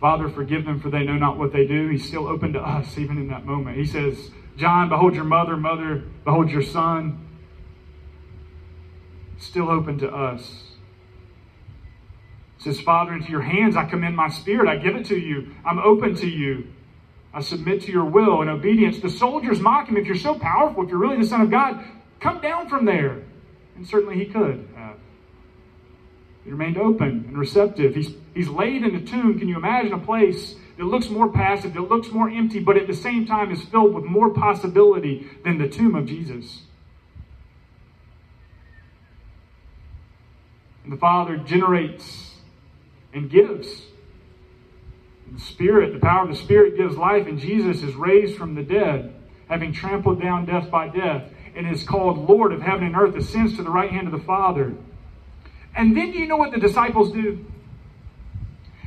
Father, 0.00 0.28
forgive 0.28 0.64
them, 0.64 0.80
for 0.80 0.90
they 0.90 1.02
know 1.02 1.16
not 1.16 1.38
what 1.38 1.52
they 1.52 1.66
do. 1.66 1.88
He's 1.88 2.06
still 2.06 2.28
open 2.28 2.52
to 2.52 2.60
us, 2.60 2.96
even 2.96 3.18
in 3.18 3.26
that 3.28 3.44
moment. 3.44 3.76
He 3.76 3.86
says, 3.86 4.30
John, 4.56 4.88
behold 4.88 5.16
your 5.16 5.24
mother, 5.24 5.56
mother, 5.56 6.04
behold 6.24 6.50
your 6.50 6.62
son. 6.62 7.20
Still 9.38 9.68
open 9.68 9.98
to 9.98 10.08
us 10.08 10.73
says, 12.64 12.80
Father, 12.80 13.12
into 13.12 13.30
your 13.30 13.42
hands 13.42 13.76
I 13.76 13.84
commend 13.84 14.16
my 14.16 14.28
spirit. 14.28 14.68
I 14.68 14.76
give 14.76 14.96
it 14.96 15.06
to 15.06 15.18
you. 15.18 15.54
I'm 15.64 15.78
open 15.78 16.16
to 16.16 16.26
you. 16.26 16.66
I 17.32 17.42
submit 17.42 17.82
to 17.82 17.92
your 17.92 18.04
will 18.06 18.40
and 18.40 18.48
obedience. 18.48 19.00
The 19.00 19.10
soldiers 19.10 19.60
mock 19.60 19.88
him. 19.88 19.96
If 19.96 20.06
you're 20.06 20.16
so 20.16 20.38
powerful, 20.38 20.84
if 20.84 20.88
you're 20.88 20.98
really 20.98 21.18
the 21.18 21.26
Son 21.26 21.42
of 21.42 21.50
God, 21.50 21.84
come 22.20 22.40
down 22.40 22.68
from 22.68 22.84
there. 22.86 23.22
And 23.76 23.86
certainly 23.86 24.16
he 24.16 24.26
could 24.26 24.66
have. 24.76 24.96
He 26.44 26.50
remained 26.50 26.78
open 26.78 27.24
and 27.28 27.38
receptive. 27.38 27.94
He's, 27.94 28.10
he's 28.34 28.48
laid 28.48 28.82
in 28.82 28.94
a 28.94 29.00
tomb. 29.00 29.38
Can 29.38 29.48
you 29.48 29.56
imagine 29.56 29.92
a 29.92 29.98
place 29.98 30.54
that 30.78 30.84
looks 30.84 31.08
more 31.08 31.30
passive, 31.30 31.74
that 31.74 31.80
looks 31.82 32.08
more 32.08 32.30
empty, 32.30 32.60
but 32.60 32.76
at 32.76 32.86
the 32.86 32.94
same 32.94 33.26
time 33.26 33.50
is 33.50 33.62
filled 33.62 33.94
with 33.94 34.04
more 34.04 34.30
possibility 34.30 35.26
than 35.42 35.58
the 35.58 35.68
tomb 35.68 35.94
of 35.94 36.06
Jesus? 36.06 36.62
And 40.84 40.92
the 40.92 40.98
Father 40.98 41.38
generates 41.38 42.33
and 43.14 43.30
gives. 43.30 43.82
The 45.32 45.40
Spirit, 45.40 45.94
the 45.94 46.00
power 46.00 46.24
of 46.24 46.28
the 46.28 46.36
Spirit 46.36 46.76
gives 46.76 46.96
life, 46.96 47.26
and 47.26 47.38
Jesus 47.38 47.82
is 47.82 47.94
raised 47.94 48.36
from 48.36 48.54
the 48.54 48.62
dead, 48.62 49.14
having 49.48 49.72
trampled 49.72 50.20
down 50.20 50.44
death 50.44 50.70
by 50.70 50.88
death, 50.88 51.30
and 51.56 51.66
is 51.66 51.84
called 51.84 52.28
Lord 52.28 52.52
of 52.52 52.60
heaven 52.60 52.84
and 52.84 52.96
earth, 52.96 53.14
ascends 53.14 53.56
to 53.56 53.62
the 53.62 53.70
right 53.70 53.90
hand 53.90 54.06
of 54.06 54.12
the 54.12 54.26
Father. 54.26 54.74
And 55.76 55.96
then 55.96 56.12
you 56.12 56.26
know 56.26 56.36
what 56.36 56.52
the 56.52 56.58
disciples 56.58 57.12
do? 57.12 57.46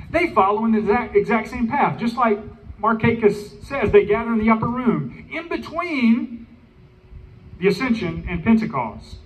They 0.09 0.33
follow 0.33 0.65
in 0.65 0.73
the 0.73 0.79
exact, 0.79 1.15
exact 1.15 1.49
same 1.49 1.67
path, 1.67 1.99
just 1.99 2.15
like 2.15 2.39
Markakis 2.79 3.65
says, 3.65 3.91
they 3.91 4.05
gather 4.05 4.31
in 4.31 4.39
the 4.39 4.49
upper 4.49 4.67
room, 4.67 5.27
in 5.31 5.49
between 5.49 6.47
the 7.59 7.67
ascension 7.67 8.25
and 8.29 8.43
Pentecost, 8.43 9.17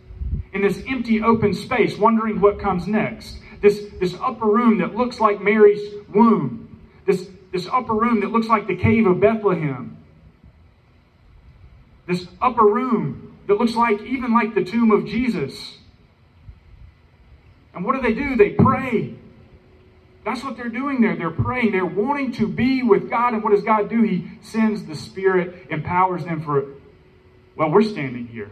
in 0.53 0.61
this 0.61 0.81
empty 0.87 1.21
open 1.21 1.53
space, 1.53 1.97
wondering 1.97 2.39
what 2.39 2.59
comes 2.59 2.87
next 2.87 3.40
this, 3.61 3.85
this 3.99 4.15
upper 4.19 4.45
room 4.45 4.79
that 4.79 4.95
looks 4.95 5.19
like 5.19 5.41
Mary's 5.41 5.93
womb, 6.13 6.79
this, 7.05 7.29
this 7.51 7.67
upper 7.71 7.93
room 7.93 8.21
that 8.21 8.31
looks 8.31 8.47
like 8.47 8.67
the 8.67 8.75
cave 8.75 9.05
of 9.05 9.19
Bethlehem, 9.19 9.97
this 12.07 12.27
upper 12.41 12.65
room 12.65 13.37
that 13.47 13.55
looks 13.55 13.75
like 13.75 14.01
even 14.01 14.33
like 14.33 14.55
the 14.55 14.63
tomb 14.63 14.91
of 14.91 15.05
Jesus. 15.05 15.77
And 17.73 17.85
what 17.85 17.95
do 17.95 18.01
they 18.01 18.13
do? 18.13 18.35
They 18.35 18.51
pray. 18.51 19.15
That's 20.25 20.43
what 20.43 20.57
they're 20.57 20.69
doing 20.69 21.01
there. 21.01 21.15
They're 21.15 21.31
praying. 21.31 21.71
They're 21.71 21.85
wanting 21.85 22.33
to 22.33 22.47
be 22.47 22.83
with 22.83 23.09
God. 23.09 23.33
And 23.33 23.43
what 23.43 23.51
does 23.51 23.63
God 23.63 23.89
do? 23.89 24.03
He 24.03 24.29
sends 24.41 24.85
the 24.85 24.95
Spirit, 24.95 25.67
empowers 25.69 26.25
them 26.25 26.43
for, 26.43 26.75
well, 27.55 27.71
we're 27.71 27.81
standing 27.81 28.27
here. 28.27 28.51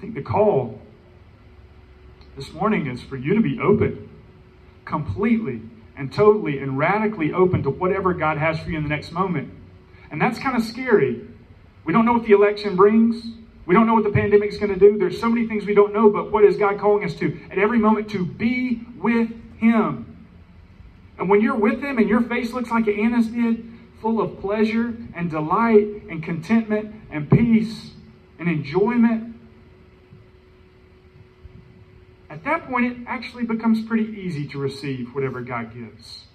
I 0.00 0.02
think 0.02 0.14
the 0.14 0.22
call 0.22 0.80
this 2.34 2.54
morning 2.54 2.86
is 2.86 3.02
for 3.02 3.16
you 3.16 3.34
to 3.34 3.42
be 3.42 3.60
open, 3.60 4.08
completely 4.86 5.60
and 5.94 6.10
totally 6.10 6.58
and 6.58 6.78
radically 6.78 7.34
open 7.34 7.62
to 7.64 7.68
whatever 7.68 8.14
God 8.14 8.38
has 8.38 8.58
for 8.60 8.70
you 8.70 8.78
in 8.78 8.82
the 8.82 8.88
next 8.88 9.12
moment. 9.12 9.52
And 10.10 10.18
that's 10.18 10.38
kind 10.38 10.56
of 10.56 10.62
scary. 10.62 11.20
We 11.84 11.92
don't 11.92 12.06
know 12.06 12.14
what 12.14 12.24
the 12.24 12.32
election 12.32 12.76
brings. 12.76 13.22
We 13.66 13.74
don't 13.74 13.86
know 13.86 13.92
what 13.92 14.04
the 14.04 14.10
pandemic 14.10 14.48
is 14.48 14.56
going 14.56 14.72
to 14.72 14.78
do. 14.78 14.96
There's 14.96 15.20
so 15.20 15.28
many 15.28 15.46
things 15.46 15.66
we 15.66 15.74
don't 15.74 15.92
know, 15.92 16.08
but 16.08 16.32
what 16.32 16.44
is 16.44 16.56
God 16.56 16.80
calling 16.80 17.04
us 17.04 17.14
to? 17.16 17.38
At 17.50 17.58
every 17.58 17.78
moment, 17.78 18.08
to 18.12 18.24
be 18.24 18.80
with 18.96 19.28
Him. 19.58 20.26
And 21.18 21.28
when 21.28 21.42
you're 21.42 21.56
with 21.56 21.82
Him 21.82 21.98
and 21.98 22.08
your 22.08 22.22
face 22.22 22.54
looks 22.54 22.70
like 22.70 22.88
Anna's 22.88 23.26
did, 23.26 23.70
full 24.00 24.22
of 24.22 24.40
pleasure 24.40 24.96
and 25.14 25.30
delight 25.30 26.04
and 26.08 26.22
contentment 26.22 26.94
and 27.10 27.30
peace 27.30 27.90
and 28.38 28.48
enjoyment 28.48 29.29
at 32.30 32.44
that 32.44 32.68
point, 32.68 32.84
it 32.84 32.96
actually 33.08 33.42
becomes 33.42 33.84
pretty 33.84 34.04
easy 34.04 34.46
to 34.48 34.58
receive 34.58 35.12
whatever 35.16 35.40
God 35.40 35.74
gives. 35.74 36.26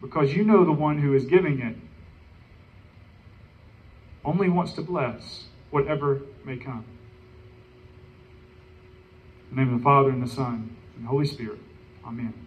Because 0.00 0.32
you 0.32 0.44
know 0.44 0.64
the 0.64 0.72
one 0.72 0.98
who 0.98 1.14
is 1.14 1.24
giving 1.24 1.60
it 1.60 1.76
only 4.24 4.48
wants 4.48 4.72
to 4.74 4.82
bless 4.82 5.44
whatever 5.70 6.22
may 6.44 6.56
come. 6.56 6.84
In 9.50 9.56
the 9.56 9.64
name 9.64 9.74
of 9.74 9.80
the 9.80 9.84
Father, 9.84 10.10
and 10.10 10.22
the 10.22 10.30
Son, 10.30 10.76
and 10.94 11.04
the 11.04 11.08
Holy 11.08 11.26
Spirit. 11.26 11.58
Amen. 12.06 12.43